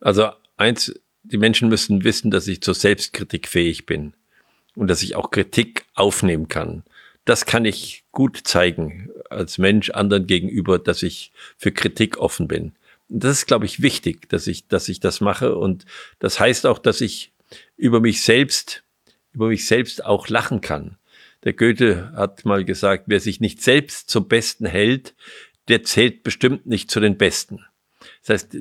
Also 0.00 0.30
eins, 0.56 0.94
die 1.22 1.38
Menschen 1.38 1.68
müssen 1.68 2.04
wissen, 2.04 2.30
dass 2.30 2.48
ich 2.48 2.60
zur 2.60 2.74
Selbstkritik 2.74 3.48
fähig 3.48 3.86
bin 3.86 4.14
und 4.74 4.88
dass 4.88 5.02
ich 5.02 5.16
auch 5.16 5.30
Kritik 5.30 5.84
aufnehmen 5.94 6.48
kann. 6.48 6.84
Das 7.24 7.44
kann 7.44 7.64
ich 7.64 8.04
gut 8.12 8.40
zeigen 8.44 9.10
als 9.30 9.58
Mensch 9.58 9.90
anderen 9.90 10.26
gegenüber, 10.26 10.78
dass 10.78 11.02
ich 11.02 11.32
für 11.56 11.72
Kritik 11.72 12.18
offen 12.18 12.46
bin. 12.46 12.72
Das 13.08 13.38
ist, 13.38 13.46
glaube 13.46 13.66
ich, 13.66 13.82
wichtig, 13.82 14.28
dass 14.28 14.46
ich, 14.46 14.68
dass 14.68 14.88
ich 14.88 15.00
das 15.00 15.20
mache. 15.20 15.56
Und 15.56 15.84
das 16.18 16.38
heißt 16.38 16.66
auch, 16.66 16.78
dass 16.78 17.00
ich 17.00 17.32
über 17.76 18.00
mich 18.00 18.22
selbst, 18.22 18.84
über 19.32 19.48
mich 19.48 19.66
selbst 19.66 20.04
auch 20.04 20.28
lachen 20.28 20.60
kann. 20.60 20.98
Der 21.44 21.52
Goethe 21.52 22.12
hat 22.16 22.44
mal 22.44 22.64
gesagt, 22.64 23.04
wer 23.06 23.20
sich 23.20 23.40
nicht 23.40 23.62
selbst 23.62 24.10
zum 24.10 24.28
Besten 24.28 24.66
hält, 24.66 25.14
der 25.68 25.82
zählt 25.82 26.22
bestimmt 26.22 26.66
nicht 26.66 26.90
zu 26.90 27.00
den 27.00 27.16
Besten. 27.16 27.64
Das 28.22 28.30
heißt, 28.30 28.56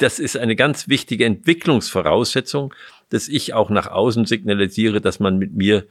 das 0.00 0.18
ist 0.18 0.36
eine 0.36 0.56
ganz 0.56 0.88
wichtige 0.88 1.26
Entwicklungsvoraussetzung, 1.26 2.74
dass 3.10 3.28
ich 3.28 3.54
auch 3.54 3.70
nach 3.70 3.86
außen 3.86 4.24
signalisiere, 4.24 5.00
dass 5.00 5.20
man 5.20 5.38
mit 5.38 5.54
mir 5.54 5.86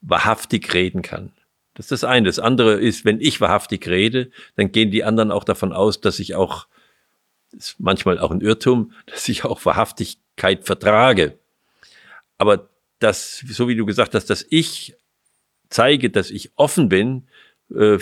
wahrhaftig 0.00 0.74
reden 0.74 1.02
kann. 1.02 1.32
Das 1.74 1.86
ist 1.86 1.92
das 1.92 2.04
eine. 2.04 2.26
Das 2.26 2.38
andere 2.38 2.74
ist, 2.74 3.04
wenn 3.04 3.20
ich 3.20 3.40
wahrhaftig 3.40 3.86
rede, 3.88 4.30
dann 4.56 4.72
gehen 4.72 4.90
die 4.90 5.04
anderen 5.04 5.30
auch 5.30 5.44
davon 5.44 5.72
aus, 5.72 6.00
dass 6.00 6.18
ich 6.18 6.34
auch, 6.34 6.66
ist 7.52 7.76
manchmal 7.78 8.18
auch 8.18 8.30
ein 8.30 8.40
Irrtum, 8.40 8.92
dass 9.06 9.28
ich 9.28 9.44
auch 9.44 9.64
Wahrhaftigkeit 9.64 10.64
vertrage. 10.64 11.38
Aber 12.36 12.68
das, 12.98 13.38
so 13.38 13.68
wie 13.68 13.76
du 13.76 13.86
gesagt 13.86 14.14
hast, 14.14 14.26
dass 14.30 14.44
ich 14.50 14.96
zeige, 15.68 16.10
dass 16.10 16.30
ich 16.30 16.52
offen 16.56 16.88
bin 16.88 17.28
äh, 17.74 17.98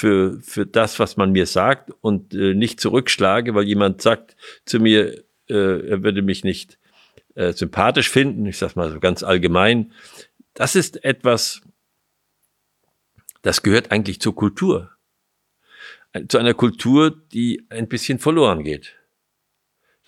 für, 0.00 0.40
für 0.40 0.64
das, 0.64 0.98
was 0.98 1.18
man 1.18 1.32
mir 1.32 1.44
sagt 1.44 1.90
und 2.00 2.32
äh, 2.32 2.54
nicht 2.54 2.80
zurückschlage, 2.80 3.54
weil 3.54 3.64
jemand 3.64 4.00
sagt 4.00 4.34
zu 4.64 4.80
mir, 4.80 5.24
äh, 5.46 5.90
er 5.90 6.02
würde 6.02 6.22
mich 6.22 6.42
nicht 6.42 6.78
äh, 7.34 7.52
sympathisch 7.52 8.08
finden, 8.08 8.46
ich 8.46 8.56
sage 8.56 8.72
mal 8.76 8.90
so 8.90 8.98
ganz 8.98 9.22
allgemein. 9.22 9.92
Das 10.54 10.74
ist 10.74 11.04
etwas, 11.04 11.60
das 13.42 13.62
gehört 13.62 13.92
eigentlich 13.92 14.22
zur 14.22 14.34
Kultur. 14.34 14.90
Zu 16.28 16.38
einer 16.38 16.54
Kultur, 16.54 17.10
die 17.32 17.66
ein 17.68 17.86
bisschen 17.86 18.18
verloren 18.18 18.64
geht. 18.64 18.96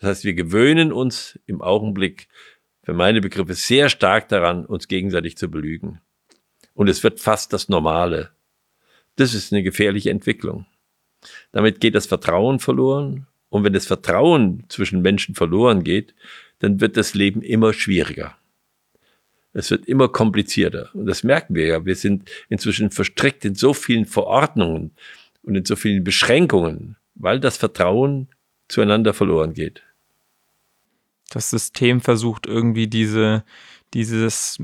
Das 0.00 0.08
heißt, 0.08 0.24
wir 0.24 0.32
gewöhnen 0.32 0.90
uns 0.90 1.38
im 1.44 1.60
Augenblick 1.60 2.28
für 2.82 2.94
meine 2.94 3.20
Begriffe 3.20 3.52
sehr 3.52 3.90
stark 3.90 4.30
daran, 4.30 4.64
uns 4.64 4.88
gegenseitig 4.88 5.36
zu 5.36 5.50
belügen. 5.50 6.00
Und 6.72 6.88
es 6.88 7.04
wird 7.04 7.20
fast 7.20 7.52
das 7.52 7.68
Normale. 7.68 8.30
Das 9.16 9.34
ist 9.34 9.52
eine 9.52 9.62
gefährliche 9.62 10.10
Entwicklung. 10.10 10.66
Damit 11.52 11.80
geht 11.80 11.94
das 11.94 12.06
Vertrauen 12.06 12.58
verloren. 12.58 13.26
Und 13.48 13.64
wenn 13.64 13.72
das 13.74 13.86
Vertrauen 13.86 14.64
zwischen 14.68 15.02
Menschen 15.02 15.34
verloren 15.34 15.84
geht, 15.84 16.14
dann 16.60 16.80
wird 16.80 16.96
das 16.96 17.14
Leben 17.14 17.42
immer 17.42 17.72
schwieriger. 17.72 18.36
Es 19.52 19.70
wird 19.70 19.86
immer 19.86 20.08
komplizierter. 20.08 20.90
Und 20.94 21.06
das 21.06 21.22
merken 21.22 21.54
wir 21.54 21.66
ja. 21.66 21.84
Wir 21.84 21.94
sind 21.94 22.30
inzwischen 22.48 22.90
verstrickt 22.90 23.44
in 23.44 23.54
so 23.54 23.74
vielen 23.74 24.06
Verordnungen 24.06 24.92
und 25.42 25.56
in 25.56 25.64
so 25.64 25.76
vielen 25.76 26.04
Beschränkungen, 26.04 26.96
weil 27.14 27.40
das 27.40 27.58
Vertrauen 27.58 28.28
zueinander 28.68 29.12
verloren 29.12 29.52
geht. 29.52 29.82
Das 31.30 31.50
System 31.50 32.00
versucht 32.00 32.46
irgendwie 32.46 32.86
diese, 32.86 33.44
dieses 33.92 34.58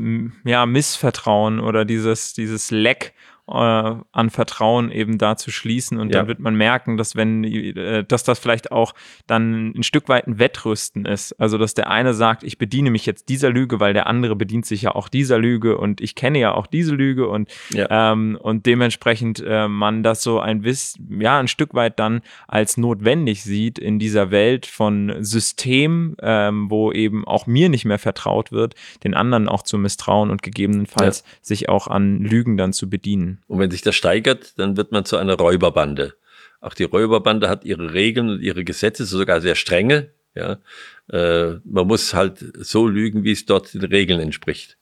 ja, 0.44 0.66
Missvertrauen 0.66 1.60
oder 1.60 1.84
dieses, 1.84 2.32
dieses 2.34 2.70
Leck 2.70 3.14
an 3.48 4.30
Vertrauen 4.30 4.90
eben 4.90 5.16
da 5.16 5.36
zu 5.36 5.50
schließen 5.50 5.98
und 5.98 6.10
ja. 6.10 6.18
dann 6.18 6.28
wird 6.28 6.38
man 6.38 6.54
merken, 6.54 6.96
dass 6.96 7.16
wenn, 7.16 7.44
äh, 7.44 8.04
dass 8.04 8.22
das 8.22 8.38
vielleicht 8.38 8.72
auch 8.72 8.94
dann 9.26 9.72
ein 9.76 9.82
Stück 9.82 10.08
weit 10.08 10.26
ein 10.26 10.38
Wettrüsten 10.38 11.06
ist. 11.06 11.32
Also, 11.40 11.56
dass 11.56 11.74
der 11.74 11.90
eine 11.90 12.12
sagt, 12.12 12.42
ich 12.42 12.58
bediene 12.58 12.90
mich 12.90 13.06
jetzt 13.06 13.28
dieser 13.28 13.50
Lüge, 13.50 13.80
weil 13.80 13.94
der 13.94 14.06
andere 14.06 14.36
bedient 14.36 14.66
sich 14.66 14.82
ja 14.82 14.94
auch 14.94 15.08
dieser 15.08 15.38
Lüge 15.38 15.78
und 15.78 16.00
ich 16.00 16.14
kenne 16.14 16.38
ja 16.38 16.52
auch 16.52 16.66
diese 16.66 16.94
Lüge 16.94 17.28
und, 17.28 17.48
ja. 17.70 18.12
ähm, 18.12 18.38
und 18.40 18.66
dementsprechend 18.66 19.42
äh, 19.46 19.66
man 19.66 20.02
das 20.02 20.22
so 20.22 20.40
ein 20.40 20.62
Wiss, 20.64 20.98
ja, 21.08 21.38
ein 21.38 21.48
Stück 21.48 21.74
weit 21.74 21.98
dann 21.98 22.20
als 22.46 22.76
notwendig 22.76 23.42
sieht 23.42 23.78
in 23.78 23.98
dieser 23.98 24.30
Welt 24.30 24.66
von 24.66 25.14
System, 25.20 26.16
ähm, 26.20 26.70
wo 26.70 26.92
eben 26.92 27.26
auch 27.26 27.46
mir 27.46 27.68
nicht 27.68 27.84
mehr 27.86 27.98
vertraut 27.98 28.52
wird, 28.52 28.74
den 29.04 29.14
anderen 29.14 29.48
auch 29.48 29.62
zu 29.62 29.78
misstrauen 29.78 30.30
und 30.30 30.42
gegebenenfalls 30.42 31.20
ja. 31.20 31.38
sich 31.40 31.68
auch 31.68 31.88
an 31.88 32.18
Lügen 32.18 32.56
dann 32.56 32.72
zu 32.72 32.90
bedienen. 32.90 33.37
Und 33.46 33.58
wenn 33.58 33.70
sich 33.70 33.82
das 33.82 33.94
steigert, 33.94 34.58
dann 34.58 34.76
wird 34.76 34.92
man 34.92 35.04
zu 35.04 35.16
einer 35.16 35.34
Räuberbande. 35.34 36.14
Auch 36.60 36.74
die 36.74 36.84
Räuberbande 36.84 37.48
hat 37.48 37.64
ihre 37.64 37.92
Regeln 37.92 38.30
und 38.30 38.40
ihre 38.40 38.64
Gesetze, 38.64 39.04
sogar 39.04 39.40
sehr 39.40 39.54
strenge. 39.54 40.10
Ja, 40.34 40.58
äh, 41.10 41.58
man 41.64 41.86
muss 41.86 42.14
halt 42.14 42.38
so 42.58 42.86
lügen, 42.86 43.24
wie 43.24 43.32
es 43.32 43.46
dort 43.46 43.74
den 43.74 43.84
Regeln 43.84 44.20
entspricht. 44.20 44.76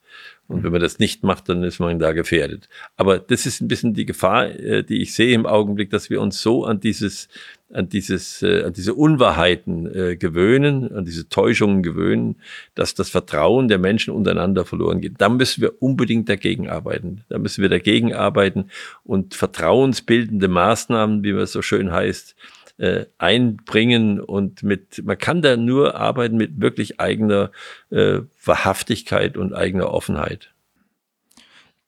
Und 0.47 0.63
wenn 0.63 0.71
man 0.71 0.81
das 0.81 0.99
nicht 0.99 1.23
macht, 1.23 1.49
dann 1.49 1.63
ist 1.63 1.79
man 1.79 1.99
da 1.99 2.13
gefährdet. 2.13 2.69
Aber 2.95 3.19
das 3.19 3.45
ist 3.45 3.61
ein 3.61 3.67
bisschen 3.67 3.93
die 3.93 4.05
Gefahr, 4.05 4.49
äh, 4.49 4.83
die 4.83 5.01
ich 5.01 5.13
sehe 5.13 5.33
im 5.33 5.45
Augenblick, 5.45 5.89
dass 5.89 6.09
wir 6.09 6.21
uns 6.21 6.41
so 6.41 6.63
an 6.65 6.79
dieses, 6.79 7.27
an 7.71 7.89
dieses, 7.89 8.41
äh, 8.43 8.63
an 8.63 8.73
diese 8.73 8.93
Unwahrheiten 8.93 9.93
äh, 9.93 10.15
gewöhnen, 10.15 10.91
an 10.93 11.05
diese 11.05 11.27
Täuschungen 11.27 11.83
gewöhnen, 11.83 12.37
dass 12.75 12.95
das 12.95 13.09
Vertrauen 13.09 13.67
der 13.67 13.77
Menschen 13.77 14.13
untereinander 14.13 14.65
verloren 14.65 15.01
geht. 15.01 15.15
Da 15.17 15.29
müssen 15.29 15.61
wir 15.61 15.81
unbedingt 15.81 16.29
dagegen 16.29 16.69
arbeiten. 16.69 17.23
Da 17.29 17.37
müssen 17.37 17.61
wir 17.61 17.69
dagegen 17.69 18.13
arbeiten 18.13 18.69
und 19.03 19.35
vertrauensbildende 19.35 20.47
Maßnahmen, 20.47 21.23
wie 21.23 21.33
man 21.33 21.41
es 21.41 21.51
so 21.51 21.61
schön 21.61 21.91
heißt, 21.91 22.35
äh, 22.77 23.05
einbringen 23.17 24.19
und 24.19 24.63
mit, 24.63 25.03
man 25.03 25.17
kann 25.17 25.41
da 25.41 25.57
nur 25.57 25.95
arbeiten 25.95 26.37
mit 26.37 26.61
wirklich 26.61 26.99
eigener 26.99 27.51
äh, 27.89 28.19
Wahrhaftigkeit 28.43 29.35
und 29.35 29.53
eigener 29.53 29.91
Offenheit. 29.91 30.51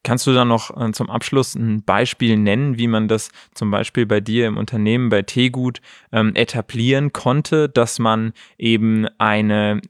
Kannst 0.04 0.26
du 0.28 0.34
da 0.34 0.46
noch 0.46 0.76
äh, 0.80 0.92
zum 0.92 1.10
Abschluss 1.10 1.56
ein 1.56 1.84
Beispiel 1.84 2.38
nennen, 2.38 2.78
wie 2.78 2.88
man 2.88 3.08
das 3.08 3.32
zum 3.54 3.70
Beispiel 3.70 4.06
bei 4.06 4.22
dir 4.22 4.48
im 4.48 4.58
Unternehmen 4.58 5.10
bei 5.10 5.24
Tegut 5.24 5.82
ähm, 6.12 6.36
etablieren 6.36 7.12
konnte, 7.12 7.68
dass 7.70 8.00
man 8.00 8.34
eben 8.58 9.08
eine 9.18 9.82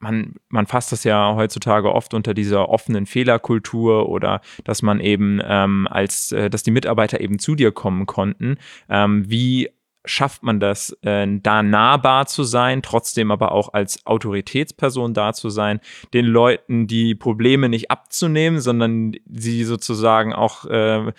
man, 0.00 0.34
man 0.48 0.66
fasst 0.66 0.92
das 0.92 1.04
ja 1.04 1.34
heutzutage 1.34 1.94
oft 1.94 2.14
unter 2.14 2.34
dieser 2.34 2.68
offenen 2.68 3.06
Fehlerkultur 3.06 4.08
oder 4.08 4.40
dass 4.64 4.82
man 4.82 5.00
eben 5.00 5.40
ähm, 5.42 5.88
als, 5.90 6.32
äh, 6.32 6.50
dass 6.50 6.62
die 6.62 6.70
Mitarbeiter 6.70 7.20
eben 7.20 7.38
zu 7.38 7.54
dir 7.54 7.72
kommen 7.72 8.06
konnten. 8.06 8.56
Ähm, 8.88 9.28
wie 9.30 9.70
schafft 10.04 10.42
man 10.42 10.60
das, 10.60 10.96
äh, 11.02 11.26
da 11.42 11.62
nahbar 11.62 12.26
zu 12.26 12.42
sein, 12.44 12.82
trotzdem 12.82 13.30
aber 13.30 13.52
auch 13.52 13.72
als 13.72 14.04
Autoritätsperson 14.06 15.14
da 15.14 15.32
zu 15.32 15.48
sein, 15.48 15.80
den 16.12 16.26
Leuten 16.26 16.86
die 16.86 17.14
Probleme 17.14 17.68
nicht 17.68 17.90
abzunehmen, 17.90 18.60
sondern 18.60 19.14
sie 19.30 19.64
sozusagen 19.64 20.32
auch, 20.32 20.64
äh, 20.66 21.12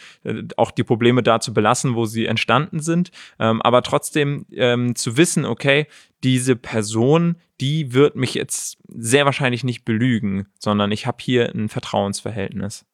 auch 0.58 0.72
die 0.72 0.84
Probleme 0.84 1.24
da 1.24 1.40
zu 1.40 1.54
belassen, 1.54 1.96
wo 1.96 2.06
sie 2.06 2.25
entstanden 2.25 2.80
sind, 2.80 3.12
ähm, 3.40 3.62
aber 3.62 3.82
trotzdem 3.84 4.46
ähm, 4.52 4.96
zu 4.96 5.18
wissen, 5.18 5.46
okay, 5.46 5.88
diese 6.24 6.56
Person, 6.56 7.36
die 7.62 7.94
wird 7.94 8.16
mich 8.16 8.34
jetzt 8.34 8.78
sehr 8.88 9.25
wahrscheinlich 9.25 9.63
nicht 9.63 9.86
belügen, 9.86 10.48
sondern 10.60 10.92
ich 10.92 11.06
habe 11.06 11.18
hier 11.22 11.54
ein 11.54 11.70
Vertrauensverhältnis. 11.70 12.86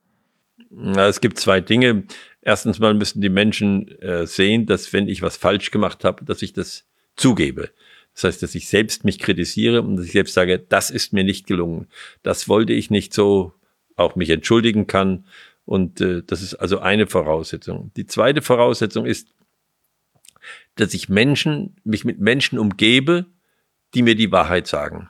Ja, 0.70 1.08
es 1.08 1.22
gibt 1.22 1.40
zwei 1.40 1.62
Dinge. 1.62 2.04
Erstens 2.42 2.80
mal 2.80 2.94
müssen 2.94 3.22
die 3.22 3.30
Menschen 3.30 3.88
äh, 4.02 4.26
sehen, 4.26 4.66
dass 4.66 4.94
wenn 4.94 5.08
ich 5.08 5.22
was 5.22 5.38
falsch 5.38 5.72
gemacht 5.72 6.04
habe, 6.04 6.26
dass 6.26 6.42
ich 6.42 6.54
das 6.54 6.86
zugebe. 7.16 7.70
Das 8.14 8.24
heißt, 8.24 8.44
dass 8.44 8.56
ich 8.56 8.68
selbst 8.68 9.04
mich 9.04 9.20
kritisiere 9.20 9.82
und 9.82 9.98
dass 9.98 10.06
ich 10.06 10.12
selbst 10.12 10.34
sage, 10.34 10.60
das 10.60 10.90
ist 10.92 11.14
mir 11.14 11.24
nicht 11.24 11.48
gelungen. 11.48 11.88
Das 12.24 12.48
wollte 12.48 12.74
ich 12.74 12.90
nicht 12.90 13.14
so, 13.14 13.54
auch 13.96 14.16
mich 14.16 14.30
entschuldigen 14.30 14.88
kann. 14.88 15.26
Und 15.66 16.02
äh, 16.02 16.24
das 16.26 16.42
ist 16.42 16.56
also 16.56 16.80
eine 16.80 17.08
Voraussetzung. 17.08 17.92
Die 17.96 18.06
zweite 18.06 18.42
Voraussetzung 18.42 19.06
ist, 19.06 19.30
dass 20.76 20.94
ich 20.94 21.10
Menschen, 21.10 21.76
mich 21.84 22.06
mit 22.06 22.20
Menschen 22.20 22.58
umgebe, 22.58 23.26
die 23.94 24.02
mir 24.02 24.16
die 24.16 24.32
Wahrheit 24.32 24.68
sagen 24.68 25.10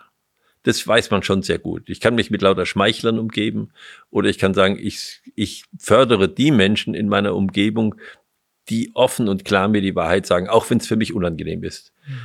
das 0.69 0.87
weiß 0.87 1.09
man 1.09 1.23
schon 1.23 1.41
sehr 1.41 1.57
gut. 1.57 1.89
Ich 1.89 1.99
kann 1.99 2.15
mich 2.15 2.29
mit 2.29 2.41
lauter 2.41 2.65
Schmeichlern 2.65 3.17
umgeben 3.17 3.71
oder 4.11 4.29
ich 4.29 4.37
kann 4.37 4.53
sagen, 4.53 4.77
ich, 4.79 5.21
ich 5.35 5.65
fördere 5.77 6.29
die 6.29 6.51
Menschen 6.51 6.93
in 6.93 7.09
meiner 7.09 7.35
Umgebung, 7.35 7.95
die 8.69 8.91
offen 8.93 9.27
und 9.27 9.45
klar 9.45 9.67
mir 9.67 9.81
die 9.81 9.95
Wahrheit 9.95 10.27
sagen, 10.27 10.47
auch 10.47 10.69
wenn 10.69 10.77
es 10.77 10.87
für 10.87 10.95
mich 10.95 11.13
unangenehm 11.13 11.63
ist. 11.63 11.91
Mhm. 12.07 12.19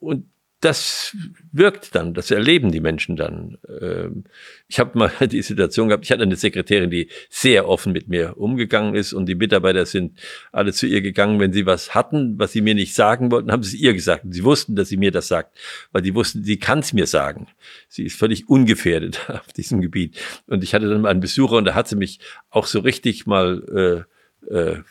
Und 0.00 0.26
das 0.60 1.16
wirkt 1.52 1.94
dann, 1.94 2.12
das 2.12 2.30
erleben 2.30 2.70
die 2.70 2.80
Menschen 2.80 3.16
dann. 3.16 3.56
Ähm, 3.80 4.24
ich 4.68 4.78
habe 4.78 4.98
mal 4.98 5.10
die 5.26 5.40
Situation 5.40 5.88
gehabt, 5.88 6.04
ich 6.04 6.12
hatte 6.12 6.22
eine 6.22 6.36
Sekretärin, 6.36 6.90
die 6.90 7.08
sehr 7.30 7.66
offen 7.66 7.92
mit 7.92 8.08
mir 8.08 8.36
umgegangen 8.36 8.94
ist 8.94 9.14
und 9.14 9.26
die 9.26 9.34
Mitarbeiter 9.34 9.86
sind 9.86 10.18
alle 10.52 10.72
zu 10.74 10.86
ihr 10.86 11.00
gegangen, 11.00 11.40
wenn 11.40 11.54
sie 11.54 11.64
was 11.64 11.94
hatten, 11.94 12.38
was 12.38 12.52
sie 12.52 12.60
mir 12.60 12.74
nicht 12.74 12.94
sagen 12.94 13.30
wollten, 13.30 13.50
haben 13.50 13.62
sie 13.62 13.76
es 13.76 13.82
ihr 13.82 13.94
gesagt. 13.94 14.26
Sie 14.28 14.44
wussten, 14.44 14.76
dass 14.76 14.90
sie 14.90 14.98
mir 14.98 15.10
das 15.10 15.28
sagt, 15.28 15.56
weil 15.92 16.02
die 16.02 16.14
wussten, 16.14 16.44
sie 16.44 16.58
kann 16.58 16.80
es 16.80 16.92
mir 16.92 17.06
sagen. 17.06 17.48
Sie 17.88 18.04
ist 18.04 18.18
völlig 18.18 18.48
ungefährdet 18.48 19.20
auf 19.30 19.52
diesem 19.54 19.80
Gebiet. 19.80 20.18
Und 20.46 20.62
ich 20.62 20.74
hatte 20.74 20.88
dann 20.90 21.00
mal 21.00 21.08
einen 21.08 21.20
Besucher 21.20 21.56
und 21.56 21.64
da 21.64 21.74
hat 21.74 21.88
sie 21.88 21.96
mich 21.96 22.20
auch 22.50 22.66
so 22.66 22.80
richtig 22.80 23.26
mal 23.26 24.06
äh, 24.50 24.54
äh, 24.54 24.82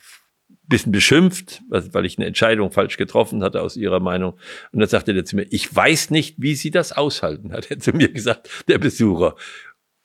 bisschen 0.69 0.91
beschimpft, 0.91 1.61
weil 1.67 2.05
ich 2.05 2.17
eine 2.17 2.27
Entscheidung 2.27 2.71
falsch 2.71 2.97
getroffen 2.97 3.43
hatte 3.43 3.61
aus 3.61 3.75
ihrer 3.75 3.99
Meinung. 3.99 4.33
Und 4.71 4.79
dann 4.79 4.87
sagte 4.87 5.11
er 5.11 5.25
zu 5.25 5.35
mir, 5.35 5.47
ich 5.49 5.75
weiß 5.75 6.11
nicht, 6.11 6.35
wie 6.37 6.55
Sie 6.55 6.71
das 6.71 6.91
aushalten, 6.91 7.51
hat 7.51 7.69
er 7.69 7.79
zu 7.79 7.91
mir 7.91 8.11
gesagt, 8.11 8.49
der 8.67 8.77
Besucher. 8.77 9.35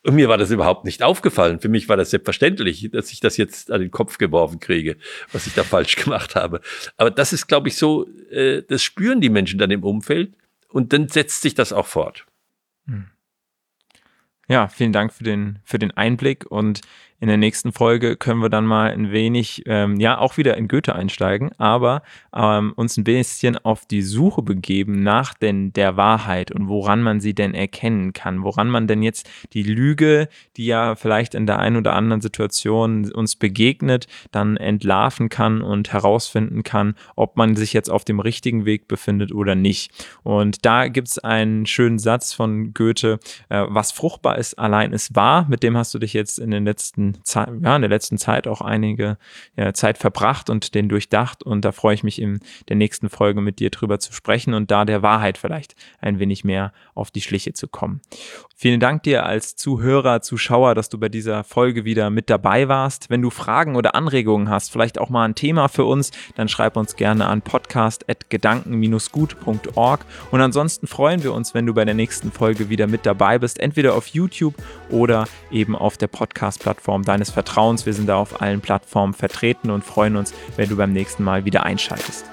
Und 0.06 0.16
mir 0.16 0.28
war 0.28 0.36
das 0.36 0.50
überhaupt 0.50 0.84
nicht 0.84 1.02
aufgefallen. 1.02 1.60
Für 1.60 1.70
mich 1.70 1.88
war 1.88 1.96
das 1.96 2.10
selbstverständlich, 2.10 2.90
dass 2.92 3.10
ich 3.10 3.20
das 3.20 3.38
jetzt 3.38 3.70
an 3.70 3.80
den 3.80 3.90
Kopf 3.90 4.18
geworfen 4.18 4.60
kriege, 4.60 4.96
was 5.32 5.46
ich 5.46 5.54
da 5.54 5.64
falsch 5.64 5.96
gemacht 6.04 6.34
habe. 6.34 6.60
Aber 6.96 7.10
das 7.10 7.32
ist, 7.32 7.46
glaube 7.46 7.68
ich, 7.68 7.76
so, 7.76 8.06
äh, 8.30 8.62
das 8.68 8.82
spüren 8.82 9.20
die 9.20 9.30
Menschen 9.30 9.58
dann 9.58 9.70
im 9.70 9.82
Umfeld 9.82 10.34
und 10.68 10.92
dann 10.92 11.08
setzt 11.08 11.40
sich 11.40 11.54
das 11.54 11.72
auch 11.72 11.86
fort. 11.86 12.26
Hm. 12.86 13.06
Ja, 14.46 14.68
vielen 14.68 14.92
Dank 14.92 15.12
für 15.12 15.24
den, 15.24 15.60
für 15.64 15.78
den 15.78 15.90
Einblick 15.92 16.44
und 16.46 16.82
in 17.20 17.28
der 17.28 17.36
nächsten 17.36 17.72
Folge 17.72 18.16
können 18.16 18.42
wir 18.42 18.50
dann 18.50 18.66
mal 18.66 18.90
ein 18.90 19.10
wenig, 19.12 19.62
ähm, 19.66 19.98
ja, 20.00 20.18
auch 20.18 20.36
wieder 20.36 20.56
in 20.56 20.68
Goethe 20.68 20.94
einsteigen, 20.94 21.52
aber 21.58 22.02
ähm, 22.34 22.72
uns 22.76 22.96
ein 22.96 23.04
bisschen 23.04 23.56
auf 23.56 23.86
die 23.86 24.02
Suche 24.02 24.42
begeben 24.42 25.02
nach 25.02 25.34
denn 25.34 25.72
der 25.72 25.96
Wahrheit 25.96 26.50
und 26.50 26.68
woran 26.68 27.02
man 27.02 27.20
sie 27.20 27.34
denn 27.34 27.54
erkennen 27.54 28.12
kann, 28.12 28.42
woran 28.42 28.68
man 28.68 28.86
denn 28.86 29.02
jetzt 29.02 29.28
die 29.52 29.62
Lüge, 29.62 30.28
die 30.56 30.66
ja 30.66 30.96
vielleicht 30.96 31.34
in 31.34 31.46
der 31.46 31.60
einen 31.60 31.76
oder 31.76 31.94
anderen 31.94 32.20
Situation 32.20 33.10
uns 33.12 33.36
begegnet, 33.36 34.06
dann 34.32 34.56
entlarven 34.56 35.28
kann 35.28 35.62
und 35.62 35.92
herausfinden 35.92 36.62
kann, 36.62 36.94
ob 37.16 37.36
man 37.36 37.56
sich 37.56 37.72
jetzt 37.72 37.90
auf 37.90 38.04
dem 38.04 38.20
richtigen 38.20 38.64
Weg 38.64 38.88
befindet 38.88 39.32
oder 39.32 39.54
nicht. 39.54 39.92
Und 40.24 40.64
da 40.66 40.88
gibt 40.88 41.08
es 41.08 41.18
einen 41.18 41.66
schönen 41.66 41.98
Satz 41.98 42.32
von 42.32 42.74
Goethe, 42.74 43.18
äh, 43.48 43.64
was 43.68 43.92
fruchtbar 43.92 44.38
ist, 44.38 44.58
allein 44.58 44.92
ist 44.92 45.14
wahr, 45.14 45.46
mit 45.48 45.62
dem 45.62 45.76
hast 45.76 45.94
du 45.94 45.98
dich 45.98 46.12
jetzt 46.12 46.38
in 46.38 46.50
den 46.50 46.64
letzten 46.64 47.03
letzten 47.08 47.24
Zeit, 47.24 47.48
ja, 47.62 47.76
in 47.76 47.82
der 47.82 47.88
letzten 47.88 48.18
Zeit 48.18 48.46
auch 48.46 48.60
einige 48.60 49.18
ja, 49.56 49.72
Zeit 49.74 49.98
verbracht 49.98 50.50
und 50.50 50.74
den 50.74 50.88
durchdacht. 50.88 51.42
Und 51.42 51.64
da 51.64 51.72
freue 51.72 51.94
ich 51.94 52.02
mich 52.02 52.20
in 52.20 52.40
der 52.68 52.76
nächsten 52.76 53.08
Folge 53.08 53.40
mit 53.40 53.58
dir 53.58 53.70
drüber 53.70 53.98
zu 53.98 54.12
sprechen 54.12 54.54
und 54.54 54.70
da 54.70 54.84
der 54.84 55.02
Wahrheit 55.02 55.38
vielleicht 55.38 55.74
ein 56.00 56.18
wenig 56.18 56.44
mehr 56.44 56.72
auf 56.94 57.10
die 57.10 57.20
Schliche 57.20 57.52
zu 57.52 57.68
kommen. 57.68 58.00
Vielen 58.56 58.78
Dank 58.78 59.02
dir 59.02 59.26
als 59.26 59.56
Zuhörer, 59.56 60.22
Zuschauer, 60.22 60.76
dass 60.76 60.88
du 60.88 60.98
bei 60.98 61.08
dieser 61.08 61.42
Folge 61.42 61.84
wieder 61.84 62.08
mit 62.08 62.30
dabei 62.30 62.68
warst. 62.68 63.10
Wenn 63.10 63.20
du 63.20 63.30
Fragen 63.30 63.74
oder 63.74 63.96
Anregungen 63.96 64.48
hast, 64.48 64.70
vielleicht 64.70 64.96
auch 64.98 65.10
mal 65.10 65.24
ein 65.24 65.34
Thema 65.34 65.66
für 65.68 65.84
uns, 65.84 66.12
dann 66.36 66.48
schreib 66.48 66.76
uns 66.76 66.94
gerne 66.94 67.26
an 67.26 67.42
podcast.gedanken-gut.org. 67.42 70.06
Und 70.30 70.40
ansonsten 70.40 70.86
freuen 70.86 71.24
wir 71.24 71.34
uns, 71.34 71.52
wenn 71.52 71.66
du 71.66 71.74
bei 71.74 71.84
der 71.84 71.94
nächsten 71.94 72.30
Folge 72.30 72.68
wieder 72.68 72.86
mit 72.86 73.06
dabei 73.06 73.40
bist, 73.40 73.58
entweder 73.58 73.96
auf 73.96 74.06
YouTube 74.06 74.54
oder 74.88 75.26
eben 75.50 75.74
auf 75.74 75.98
der 75.98 76.06
Podcast-Plattform 76.06 76.93
Plattform 76.94 77.04
deines 77.04 77.30
Vertrauens. 77.30 77.86
Wir 77.86 77.92
sind 77.92 78.08
da 78.08 78.16
auf 78.16 78.40
allen 78.40 78.60
Plattformen 78.60 79.14
vertreten 79.14 79.70
und 79.70 79.84
freuen 79.84 80.16
uns, 80.16 80.32
wenn 80.56 80.68
du 80.68 80.76
beim 80.76 80.92
nächsten 80.92 81.24
Mal 81.24 81.44
wieder 81.44 81.64
einschaltest. 81.64 82.24